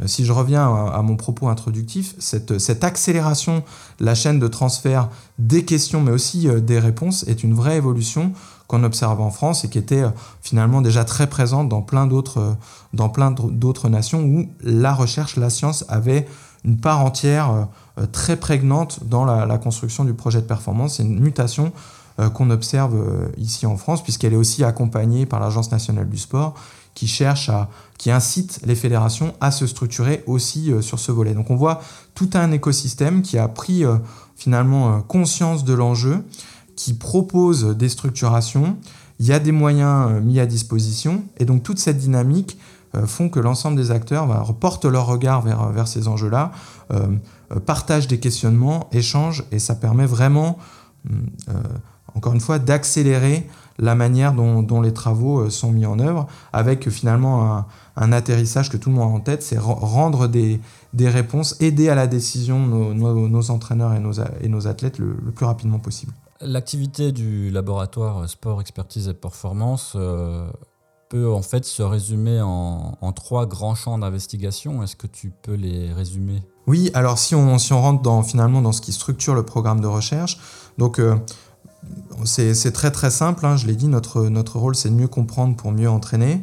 si 0.05 0.25
je 0.25 0.33
reviens 0.33 0.63
à, 0.87 1.01
mon 1.01 1.15
propos 1.15 1.47
introductif, 1.47 2.15
cette, 2.17 2.57
cette, 2.59 2.83
accélération 2.83 3.63
de 3.99 4.05
la 4.05 4.15
chaîne 4.15 4.39
de 4.39 4.47
transfert 4.47 5.09
des 5.39 5.63
questions 5.63 6.01
mais 6.01 6.11
aussi 6.11 6.49
des 6.61 6.79
réponses 6.79 7.23
est 7.27 7.43
une 7.43 7.53
vraie 7.53 7.77
évolution 7.77 8.33
qu'on 8.67 8.83
observe 8.83 9.21
en 9.21 9.29
France 9.29 9.65
et 9.65 9.69
qui 9.69 9.77
était 9.77 10.03
euh, 10.03 10.09
finalement 10.41 10.81
déjà 10.81 11.03
très 11.03 11.27
présente 11.27 11.69
dans 11.69 11.81
plein 11.81 12.07
d'autres 12.07 12.39
euh, 12.39 12.53
dans 12.93 13.09
plein 13.09 13.31
d'autres 13.31 13.89
nations 13.89 14.23
où 14.23 14.49
la 14.61 14.93
recherche, 14.93 15.35
la 15.35 15.49
science 15.49 15.85
avait 15.89 16.25
une 16.65 16.77
part 16.77 17.01
entière 17.01 17.67
euh, 17.99 18.05
très 18.11 18.35
prégnante 18.35 19.01
dans 19.03 19.25
la 19.25 19.57
construction 19.57 20.05
du 20.05 20.13
projet 20.13 20.41
de 20.41 20.47
performance. 20.47 20.97
C'est 20.97 21.03
une 21.03 21.19
mutation 21.19 21.71
qu'on 22.33 22.49
observe 22.51 23.31
ici 23.37 23.65
en 23.65 23.77
France 23.77 24.03
puisqu'elle 24.03 24.33
est 24.33 24.37
aussi 24.37 24.63
accompagnée 24.63 25.25
par 25.25 25.39
l'Agence 25.39 25.71
nationale 25.71 26.07
du 26.09 26.17
sport 26.17 26.53
qui 26.93 27.07
cherche 27.07 27.49
à 27.49 27.69
qui 27.97 28.11
incite 28.11 28.59
les 28.65 28.75
fédérations 28.75 29.33
à 29.41 29.49
se 29.49 29.65
structurer 29.65 30.23
aussi 30.27 30.71
sur 30.81 30.99
ce 30.99 31.11
volet. 31.11 31.33
Donc 31.33 31.49
on 31.49 31.55
voit 31.55 31.81
tout 32.13 32.29
un 32.33 32.51
écosystème 32.51 33.23
qui 33.23 33.37
a 33.37 33.47
pris 33.47 33.83
finalement 34.35 35.01
conscience 35.01 35.63
de 35.63 35.73
l'enjeu 35.73 36.23
qui 36.75 36.93
propose 36.93 37.77
des 37.77 37.89
structurations, 37.89 38.77
il 39.19 39.25
y 39.25 39.33
a 39.33 39.39
des 39.39 39.51
moyens 39.51 40.11
euh, 40.11 40.21
mis 40.21 40.39
à 40.39 40.45
disposition, 40.45 41.23
et 41.37 41.45
donc 41.45 41.63
toute 41.63 41.79
cette 41.79 41.97
dynamique 41.97 42.57
font 43.07 43.27
que 43.27 43.39
l'ensemble 43.39 43.75
des 43.75 43.89
acteurs 43.89 44.27
bah, 44.27 44.45
portent 44.59 44.85
leur 44.85 45.07
regard 45.07 45.41
vers, 45.41 45.69
vers 45.69 45.87
ces 45.87 46.07
enjeux-là, 46.07 46.51
partagent 47.65 48.07
des 48.07 48.19
questionnements, 48.19 48.87
échangent, 48.91 49.45
et 49.51 49.57
ça 49.57 49.73
permet 49.73 50.05
vraiment, 50.05 50.59
encore 52.15 52.33
une 52.33 52.41
fois, 52.41 52.59
d'accélérer 52.59 53.47
la 53.79 53.95
manière 53.95 54.33
dont, 54.33 54.81
les 54.81 54.93
travaux 54.93 55.49
sont 55.49 55.71
mis 55.71 55.85
en 55.85 55.97
œuvre, 55.99 56.27
avec 56.51 56.89
finalement 56.89 57.65
un, 57.95 58.11
atterrissage 58.11 58.69
que 58.69 58.77
tout 58.77 58.89
le 58.89 58.95
monde 58.95 59.11
a 59.11 59.15
en 59.15 59.19
tête, 59.19 59.41
c'est 59.41 59.57
rendre 59.57 60.27
des, 60.27 60.59
réponses, 60.99 61.59
aider 61.59 61.89
à 61.89 61.95
la 61.95 62.05
décision 62.05 62.59
nos, 62.59 63.51
entraîneurs 63.51 63.93
et 63.95 63.99
nos, 63.99 64.13
et 64.41 64.47
nos 64.47 64.67
athlètes 64.67 64.99
le 64.99 65.31
plus 65.31 65.45
rapidement 65.45 65.79
possible. 65.79 66.13
L'activité 66.45 67.13
du 67.13 67.49
laboratoire 67.51 68.27
sport, 68.27 68.59
expertise 68.59 69.07
et 69.07 69.13
performance 69.13 69.93
euh, 69.95 70.45
peut 71.07 71.31
en 71.31 71.41
fait 71.41 71.63
se 71.63 71.81
résumer 71.81 72.41
en, 72.41 73.13
trois 73.13 73.45
grands 73.45 73.75
champs 73.75 73.97
d'investigation. 73.97 74.83
Est-ce 74.83 74.97
que 74.97 75.07
tu 75.07 75.31
peux 75.41 75.53
les 75.53 75.93
résumer? 75.93 76.43
Oui, 76.67 76.91
alors 76.95 77.17
si 77.17 77.33
on, 77.33 77.57
si 77.57 77.71
on 77.71 77.81
rentre 77.81 78.01
dans, 78.01 78.23
finalement 78.23 78.61
dans 78.61 78.73
ce 78.73 78.81
qui 78.81 78.91
structure 78.91 79.35
le 79.35 79.43
programme 79.45 79.79
de 79.79 79.87
recherche, 79.87 80.37
donc 80.77 80.99
euh, 80.99 81.15
c'est 82.25 82.71
très 82.71 82.91
très 82.91 83.11
simple, 83.11 83.45
hein, 83.45 83.57
je 83.57 83.67
l'ai 83.67 83.75
dit, 83.75 83.87
notre, 83.87 84.23
notre 84.29 84.59
rôle 84.59 84.75
c'est 84.75 84.89
de 84.89 84.95
mieux 84.95 85.07
comprendre 85.07 85.55
pour 85.55 85.71
mieux 85.71 85.89
entraîner. 85.89 86.41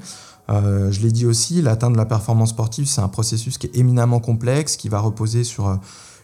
Euh, 0.50 0.90
je 0.90 1.00
l'ai 1.00 1.12
dit 1.12 1.26
aussi, 1.26 1.62
l'atteinte 1.62 1.92
de 1.92 1.98
la 1.98 2.06
performance 2.06 2.50
sportive, 2.50 2.86
c'est 2.86 3.00
un 3.00 3.08
processus 3.08 3.56
qui 3.56 3.68
est 3.68 3.76
éminemment 3.76 4.18
complexe, 4.18 4.76
qui 4.76 4.88
va 4.88 4.98
reposer 4.98 5.44
sur 5.44 5.78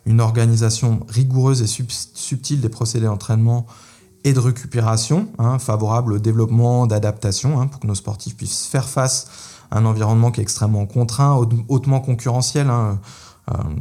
une 0.04 0.20
organisation 0.20 1.00
rigoureuse 1.08 1.62
et 1.62 1.66
subtile 1.66 2.60
des 2.60 2.68
procédés 2.68 3.06
d'entraînement 3.06 3.66
et 4.24 4.32
de 4.32 4.40
récupération, 4.40 5.28
hein, 5.38 5.58
favorable 5.58 6.14
au 6.14 6.18
développement, 6.18 6.86
d'adaptation, 6.86 7.60
hein, 7.60 7.68
pour 7.68 7.80
que 7.80 7.86
nos 7.86 7.94
sportifs 7.94 8.36
puissent 8.36 8.66
faire 8.66 8.88
face 8.88 9.28
à 9.70 9.78
un 9.78 9.84
environnement 9.84 10.32
qui 10.32 10.40
est 10.40 10.42
extrêmement 10.42 10.86
contraint, 10.86 11.40
hautement 11.68 12.00
concurrentiel. 12.00 12.68
Euh, 12.68 12.94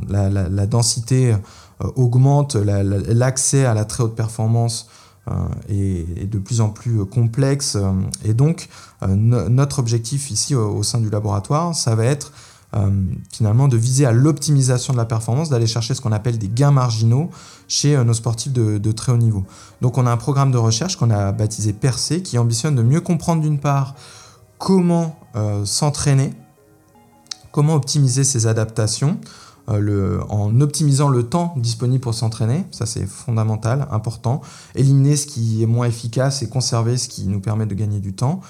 la, 0.07 0.67
densité 0.67 1.33
euh, 1.33 1.91
augmente, 1.95 2.55
l'accès 2.55 3.65
à 3.65 3.73
la 3.73 3.85
très 3.85 4.03
haute 4.03 4.15
performance 4.15 4.87
euh, 5.29 5.33
est, 5.69 6.29
de 6.29 6.37
plus 6.37 6.61
en 6.61 6.69
plus 6.69 7.05
complexe. 7.05 7.77
et 8.23 8.33
donc, 8.33 8.69
notre 9.07 9.79
objectif 9.79 10.31
ici 10.31 10.55
au, 10.55 10.83
sein 10.83 10.99
du 10.99 11.09
laboratoire, 11.09 11.75
ça 11.75 11.95
va 11.95 12.05
être 12.05 12.31
euh, 12.75 12.89
finalement 13.31 13.69
de 13.69 13.77
viser 13.77 14.05
à 14.05 14.11
l'optimisation 14.11 14.91
de 14.91 14.97
la 14.97 15.05
performance, 15.05 15.49
d'aller 15.49 15.67
chercher 15.67 15.93
ce 15.93 16.01
qu'on 16.01 16.11
appelle 16.11 16.37
des 16.37 16.49
gains 16.49 16.71
marginaux 16.71 17.29
chez 17.69 17.95
euh, 17.95 18.03
nos 18.03 18.13
sportifs 18.13 18.51
de, 18.51 18.91
très 18.91 19.13
haut 19.13 19.17
niveau. 19.17 19.45
Donc 19.81 19.97
on 19.97 20.05
a 20.05 20.11
un 20.11 20.17
programme 20.17 20.51
de 20.51 20.57
recherche 20.57 20.97
qu'on 20.97 21.09
a 21.09 21.31
baptisé 21.31 21.71
Percé 21.71 22.21
qui 22.21 22.37
ambitionne 22.37 22.75
de 22.75 22.81
mieux 22.81 22.99
comprendre 22.99 23.41
d'une 23.41 23.59
part 23.59 23.95
comment 24.57 25.17
euh, 25.37 25.63
s'entraîner, 25.63 26.33
comment 27.53 27.75
optimiser 27.75 28.25
ses 28.25 28.45
adaptations, 28.45 29.19
en 29.67 30.61
optimisant 30.61 31.09
le 31.09 31.23
temps 31.23 31.53
disponible 31.57 32.01
pour 32.01 32.13
s'entraîner, 32.13 32.65
ça 32.71 32.85
c'est 32.85 33.05
fondamental, 33.05 33.87
important, 33.91 34.41
éliminer 34.75 35.15
ce 35.15 35.25
qui 35.25 35.63
est 35.63 35.65
moins 35.65 35.87
efficace 35.87 36.41
et 36.41 36.49
conserver 36.49 36.97
ce 36.97 37.07
qui 37.07 37.27
nous 37.27 37.39
permet 37.39 37.65
de 37.65 37.73
gagner 37.73 37.99
du 37.99 38.13
temps, 38.13 38.41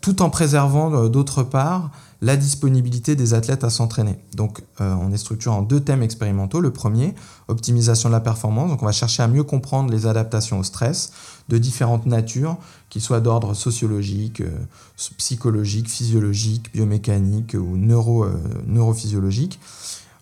tout 0.00 0.22
en 0.22 0.30
préservant 0.30 1.08
d'autre 1.08 1.42
part 1.42 1.90
la 2.20 2.36
disponibilité 2.36 3.14
des 3.14 3.32
athlètes 3.34 3.62
à 3.62 3.70
s'entraîner. 3.70 4.18
Donc 4.34 4.62
euh, 4.80 4.94
on 5.00 5.12
est 5.12 5.18
structuré 5.18 5.54
en 5.54 5.62
deux 5.62 5.80
thèmes 5.80 6.02
expérimentaux. 6.02 6.60
Le 6.60 6.72
premier, 6.72 7.14
optimisation 7.46 8.08
de 8.08 8.14
la 8.14 8.20
performance. 8.20 8.70
Donc 8.70 8.82
on 8.82 8.86
va 8.86 8.92
chercher 8.92 9.22
à 9.22 9.28
mieux 9.28 9.44
comprendre 9.44 9.92
les 9.92 10.06
adaptations 10.06 10.58
au 10.58 10.64
stress 10.64 11.12
de 11.48 11.58
différentes 11.58 12.06
natures, 12.06 12.56
qu'ils 12.90 13.02
soient 13.02 13.20
d'ordre 13.20 13.54
sociologique, 13.54 14.40
euh, 14.40 14.50
psychologique, 15.16 15.88
physiologique, 15.88 16.72
biomécanique 16.72 17.54
ou 17.54 17.76
neuro, 17.76 18.24
euh, 18.24 18.36
neurophysiologique. 18.66 19.60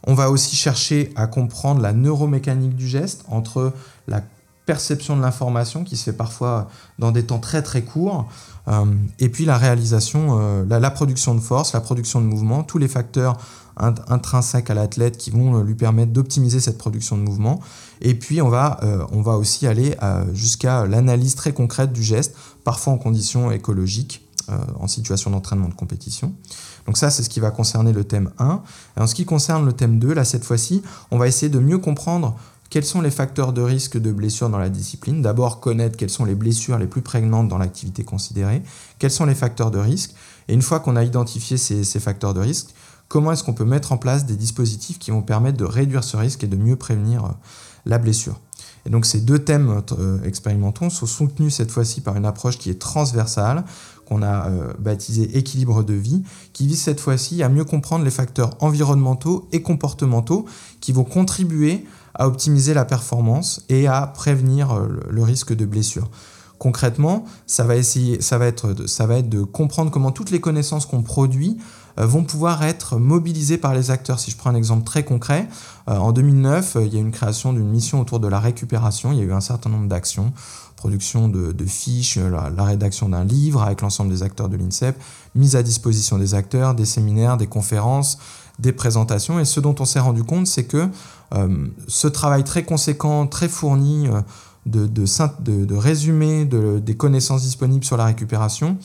On 0.07 0.15
va 0.15 0.31
aussi 0.31 0.57
chercher 0.57 1.13
à 1.17 1.27
comprendre 1.27 1.81
la 1.81 1.93
neuromécanique 1.93 2.77
du 2.77 2.87
geste 2.87 3.25
entre 3.29 3.73
la 4.07 4.23
perception 4.67 5.17
de 5.17 5.23
l'information 5.23 5.85
qui 5.85 5.97
se 5.97 6.05
fait 6.05 6.17
parfois 6.17 6.69
dans 6.99 7.13
des 7.13 7.25
temps 7.25 7.39
très 7.39 7.63
très 7.63 7.83
courts, 7.83 8.29
euh, 8.69 8.85
et 9.21 9.29
puis 9.29 9.45
la 9.45 9.57
réalisation, 9.57 10.39
euh, 10.41 10.65
la, 10.69 10.91
production 10.91 11.35
de 11.35 11.41
force, 11.41 11.73
la 11.73 11.81
production 11.81 12.21
de 12.21 12.27
mouvement, 12.27 12.65
tous 12.65 12.79
les 12.79 12.89
facteurs 12.89 13.39
intrinsèques 13.79 14.71
à 14.71 14.75
l'athlète 14.75 15.19
qui 15.19 15.31
vont 15.31 15.61
lui 15.61 15.75
permettre 15.75 16.11
d'optimiser 16.11 16.61
cette 16.61 16.79
production 16.79 17.19
de 17.19 17.23
mouvement. 17.23 17.61
Et 18.01 18.15
puis 18.15 18.41
euh, 18.41 19.05
on 19.13 19.21
va 19.21 19.37
aussi 19.37 19.67
aller 19.67 19.95
jusqu'à 20.33 20.87
l'analyse 20.87 21.35
très 21.35 21.53
concrète 21.53 21.93
du 21.93 22.03
geste, 22.03 22.35
parfois 22.65 22.95
en 22.95 22.99
conditions 22.99 23.51
écologiques, 23.53 24.26
en 24.79 24.87
situation 24.87 25.31
d'entraînement 25.31 25.69
de 25.69 25.75
compétition. 25.75 26.35
Donc 26.87 26.97
ça, 26.97 27.11
c'est 27.11 27.23
ce 27.23 27.29
qui 27.29 27.41
va 27.41 27.51
concerner 27.51 27.93
le 27.93 28.05
thème 28.05 28.31
1. 28.39 28.63
Et 28.97 29.01
en 29.01 29.07
ce 29.07 29.15
qui 29.15 29.25
concerne 29.25 29.65
le 29.65 29.73
thème 29.73 29.99
2, 29.99 30.15
là, 30.15 30.25
cette 30.25 30.45
fois-ci, 30.45 30.83
on 31.11 31.19
va 31.19 31.27
essayer 31.27 31.49
de 31.49 31.59
mieux 31.59 31.79
comprendre 31.79 32.37
quels 32.71 32.85
sont 32.85 33.01
les 33.01 33.11
facteurs 33.11 33.53
de 33.53 33.63
risque 33.63 33.99
de 33.99 34.13
blessure 34.13 34.51
dans 34.51 34.59
la 34.59 34.69
discipline 34.69 35.23
D'abord, 35.23 35.61
connaître 35.61 35.97
quelles 35.97 36.11
sont 36.11 36.25
les 36.25 36.35
blessures 36.35 36.79
les 36.79 36.87
plus 36.87 37.03
prégnantes 37.03 37.49
dans 37.49 37.59
l'activité 37.59 38.05
considérée, 38.05 38.63
quels 38.99 39.11
sont 39.11 39.27
les 39.27 39.35
facteurs 39.35 39.71
de 39.71 39.79
risque, 39.79 40.15
et 40.49 40.55
une 40.55 40.63
fois 40.63 40.81
qu'on 40.81 40.97
a 40.97 41.05
identifié 41.05 41.57
ces, 41.57 42.01
facteurs 42.01 42.35
de 42.35 42.41
risque, 42.41 42.69
comment 43.09 43.33
est-ce 43.33 43.45
qu'on 43.45 43.55
peut 43.55 43.65
mettre 43.65 43.93
en 43.93 43.99
place 43.99 44.27
des 44.27 44.37
dispositifs 44.37 44.99
qui 44.99 45.11
vont 45.11 45.23
permettre 45.23 45.59
de 45.59 45.65
réduire 45.65 46.05
ce 46.05 46.17
risque 46.17 46.45
et 46.45 46.49
de 46.49 46.57
mieux 46.57 46.77
prévenir 46.77 47.25
euh, 47.25 47.29
la 47.85 47.99
blessure? 47.99 48.41
Et 48.85 48.91
donc 48.91 49.05
ces 49.05 49.21
deux 49.21 49.41
thèmes 49.41 49.83
euh, 49.99 50.23
expérimentaux 50.23 50.91
sont 50.91 51.07
soutenus 51.07 51.55
cette 51.55 51.73
fois-ci 51.73 52.01
par 52.01 52.17
une 52.17 52.25
approche 52.25 52.57
qui 52.57 52.71
est 52.71 52.81
transversale, 52.81 53.65
qu'on 54.07 54.23
a 54.23 54.49
euh, 54.49 54.73
baptisée 54.79 55.37
équilibre 55.37 55.83
de 55.83 55.95
vie, 55.95 56.23
qui 56.53 56.67
vise 56.67 56.81
cette 56.81 57.01
fois-ci 57.01 57.43
à 57.43 57.49
mieux 57.49 57.65
comprendre 57.65 58.05
les 58.05 58.11
facteurs 58.11 58.51
environnementaux 58.61 59.49
et 59.53 59.63
comportementaux 59.63 60.47
qui 60.81 60.93
vont 60.93 61.05
contribuer 61.05 61.85
à 62.15 62.27
optimiser 62.27 62.73
la 62.73 62.85
performance 62.85 63.65
et 63.69 63.87
à 63.87 64.07
prévenir 64.07 64.73
euh, 64.73 64.89
le 65.11 65.23
risque 65.23 65.55
de 65.55 65.67
blessure. 65.67 66.09
Concrètement, 66.59 67.27
ça 67.47 67.65
va, 67.65 67.77
essayer, 67.77 68.23
ça, 68.23 68.39
va 68.39 68.47
être, 68.47 68.73
de 68.73 69.43
comprendre 69.43 69.91
comment 69.91 70.11
toutes 70.11 70.31
les 70.31 70.41
connaissances 70.41 70.87
qu'on 70.87 71.03
produit 71.03 71.59
vont 72.05 72.25
pouvoir 72.25 72.63
être 72.63 72.99
mobilisées 72.99 73.59
par 73.59 73.75
les 73.75 73.91
acteurs. 73.91 74.21
Si 74.21 74.31
je 74.31 74.37
prends 74.37 74.51
un 74.51 74.55
exemple 74.55 74.85
très 74.85 75.05
concret, 75.05 75.49
euh, 75.89 75.97
en 75.97 76.13
2009, 76.13 76.79
il 76.83 76.93
y 76.93 76.97
a 76.97 76.99
eu 76.99 77.03
une 77.03 77.13
création 77.13 77.53
d'une 77.53 77.69
mission 77.69 78.01
autour 78.01 78.21
de 78.21 78.29
la 78.29 78.41
récupération. 78.41 79.13
Il 79.13 79.19
y 79.19 79.21
a 79.23 79.25
eu 79.25 79.33
un 79.33 79.41
certain 79.41 79.71
nombre 79.71 79.89
d'actions, 79.89 80.33
production 80.77 81.29
de, 81.29 81.55
fiches, 81.65 82.19
la, 82.19 82.65
rédaction 82.65 83.09
d'un 83.09 83.25
livre 83.25 83.63
avec 83.63 83.81
l'ensemble 83.81 84.11
des 84.11 84.23
acteurs 84.23 84.49
de 84.49 84.57
l'INSEP, 84.57 84.97
mise 85.35 85.57
à 85.57 85.63
disposition 85.63 86.19
des 86.19 86.35
acteurs, 86.35 86.75
des 86.75 86.85
séminaires, 86.85 87.37
des 87.37 87.47
conférences, 87.47 88.19
des 88.59 88.73
présentations. 88.73 89.41
Et 89.41 89.45
ce 89.45 89.61
dont 89.61 89.75
on 89.81 89.85
s'est 89.85 90.01
rendu 90.01 90.23
compte, 90.23 90.47
c'est 90.47 90.65
que 90.65 90.89
euh, 91.35 91.67
ce 91.89 92.09
travail 92.09 92.45
très 92.45 92.65
conséquent, 92.65 93.27
très 93.27 93.49
fourni 93.49 94.09
euh, 94.09 94.21
de, 94.67 94.87
de, 94.87 95.65
de, 95.65 95.77
résumé 95.77 96.45
des 96.45 96.97
connaissances 96.97 97.43
disponibles 97.43 97.85
sur 97.85 97.97
la 97.97 98.07
récupération 98.07 98.77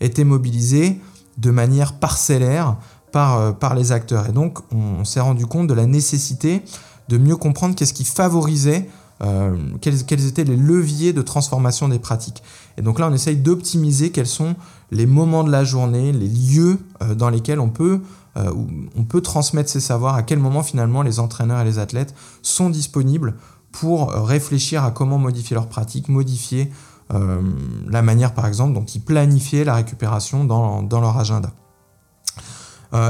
était 0.00 0.24
mobilisé 0.24 1.00
de 1.40 1.50
manière 1.50 1.94
parcellaire 1.94 2.76
par, 3.12 3.38
euh, 3.38 3.52
par 3.52 3.74
les 3.74 3.92
acteurs. 3.92 4.28
Et 4.28 4.32
donc, 4.32 4.58
on, 4.72 5.04
s'est 5.04 5.20
rendu 5.20 5.46
compte 5.46 5.66
de 5.66 5.74
la 5.74 5.86
nécessité 5.86 6.62
de 7.08 7.18
mieux 7.18 7.36
comprendre 7.36 7.74
qu'est-ce 7.74 7.94
qui 7.94 8.04
favorisait, 8.04 8.88
quels, 9.80 10.06
quels, 10.06 10.26
étaient 10.26 10.44
les 10.44 10.56
leviers 10.56 11.12
de 11.12 11.20
transformation 11.20 11.88
des 11.88 11.98
pratiques. 11.98 12.42
Et 12.78 12.82
donc 12.82 12.98
là, 12.98 13.08
on 13.10 13.12
essaye 13.12 13.36
d'optimiser 13.36 14.10
quels 14.12 14.28
sont 14.28 14.54
les 14.92 15.06
moments 15.06 15.44
de 15.44 15.50
la 15.50 15.64
journée, 15.64 16.12
les 16.12 16.28
lieux 16.28 16.78
dans 17.16 17.28
lesquels 17.28 17.60
on 17.60 17.68
peut 17.68 18.00
euh, 18.36 18.52
on 18.96 19.04
peut 19.04 19.20
transmettre 19.20 19.68
ces 19.68 19.80
savoirs, 19.80 20.14
à 20.14 20.22
quel 20.22 20.38
moment 20.38 20.62
finalement 20.62 21.02
les 21.02 21.18
entraîneurs 21.18 21.60
et 21.60 21.64
les 21.64 21.78
athlètes 21.78 22.14
sont 22.42 22.70
disponibles 22.70 23.34
pour 23.72 24.12
euh, 24.12 24.22
réfléchir 24.22 24.84
à 24.84 24.90
comment 24.90 25.18
modifier 25.18 25.54
leurs 25.54 25.68
pratiques, 25.68 26.08
modifier 26.08 26.70
euh, 27.12 27.40
la 27.88 28.02
manière 28.02 28.34
par 28.34 28.46
exemple 28.46 28.74
dont 28.74 28.84
ils 28.84 29.00
planifiaient 29.00 29.64
la 29.64 29.74
récupération 29.74 30.44
dans, 30.44 31.00
leur 31.00 31.16
agenda. 31.16 31.50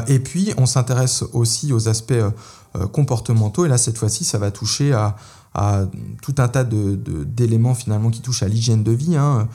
et 0.09 0.19
puis 0.19 0.53
on 0.59 0.67
s'intéresse 0.67 1.25
aussi 1.33 1.73
aux 1.73 1.89
aspects 1.89 2.25
comportementaux, 2.93 3.65
et 3.65 3.69
là 3.69 3.79
cette 3.79 3.99
fois-ci 3.99 4.25
ça 4.25 4.39
va 4.39 4.51
toucher 4.51 4.93
à, 4.93 5.17
tout 6.23 6.35
un 6.39 6.49
tas 6.49 6.65
d'éléments 6.65 7.75
finalement 7.75 8.11
qui 8.11 8.21
touchent 8.21 8.43
à 8.43 8.49
l'hygiène 8.49 8.85
de 8.85 8.93
vie. 8.93 9.17
Hein. 9.17 9.49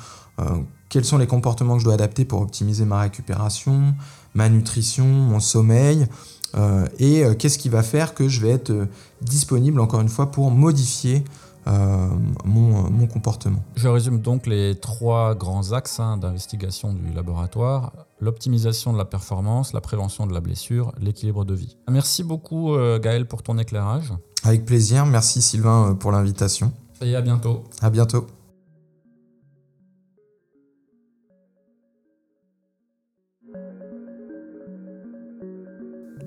quels 0.89 1.05
sont 1.05 1.17
les 1.17 1.27
comportements 1.27 1.75
que 1.75 1.79
je 1.79 1.85
dois 1.85 1.93
adapter 1.93 2.25
pour 2.25 2.41
optimiser 2.41 2.85
ma 2.85 2.99
récupération 2.99 3.95
ma 4.35 4.49
nutrition, 4.49 5.05
mon 5.05 5.39
sommeil, 5.39 6.07
euh, 6.55 6.85
et 6.99 7.23
euh, 7.23 7.33
qu'est-ce 7.33 7.57
qui 7.57 7.69
va 7.69 7.81
faire 7.81 8.13
que 8.13 8.27
je 8.29 8.41
vais 8.41 8.51
être 8.51 8.69
euh, 8.69 8.85
disponible, 9.21 9.79
encore 9.79 10.01
une 10.01 10.09
fois, 10.09 10.31
pour 10.31 10.51
modifier 10.51 11.23
mon, 11.65 13.07
comportement. 13.07 13.63
Je 13.75 13.87
résume 13.87 14.19
donc 14.19 14.47
les 14.47 14.75
trois 14.75 15.35
grands 15.35 15.71
axes 15.71 15.99
hein, 15.99 16.17
d'investigation 16.17 16.93
du 16.93 17.13
laboratoire, 17.13 17.93
l'optimisation 18.19 18.93
de 18.93 18.97
la 18.97 19.05
performance, 19.05 19.73
la 19.73 19.81
prévention 19.81 20.27
de 20.27 20.33
la 20.33 20.41
blessure, 20.41 20.93
l'équilibre 20.99 21.45
de 21.45 21.53
vie. 21.53 21.77
Merci 21.89 22.23
beaucoup 22.23 22.75
Gaël 23.01 23.27
pour 23.27 23.43
ton 23.43 23.57
éclairage. 23.57 24.13
Avec 24.43 24.65
plaisir, 24.65 25.05
merci 25.05 25.41
Sylvain 25.41 25.95
pour 25.99 26.11
l'invitation. 26.11 26.71
Et 27.01 27.15
à 27.15 27.21
bientôt. 27.21 27.63
À 27.81 27.89
bientôt. 27.89 28.27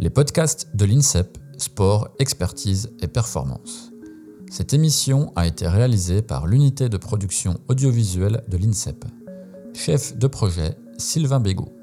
Les 0.00 0.10
podcasts 0.10 0.76
de 0.76 0.84
l'INSEP, 0.84 1.38
Sport, 1.58 2.10
Expertise 2.20 2.92
et 3.00 3.08
Performance. 3.08 3.90
Cette 4.50 4.72
émission 4.72 5.32
a 5.36 5.46
été 5.46 5.68
réalisée 5.68 6.22
par 6.22 6.46
l'unité 6.46 6.88
de 6.88 6.96
production 6.96 7.58
audiovisuelle 7.68 8.42
de 8.48 8.56
l'INSEP. 8.56 9.04
Chef 9.74 10.16
de 10.16 10.26
projet, 10.26 10.76
Sylvain 10.96 11.40
Bégaud. 11.40 11.77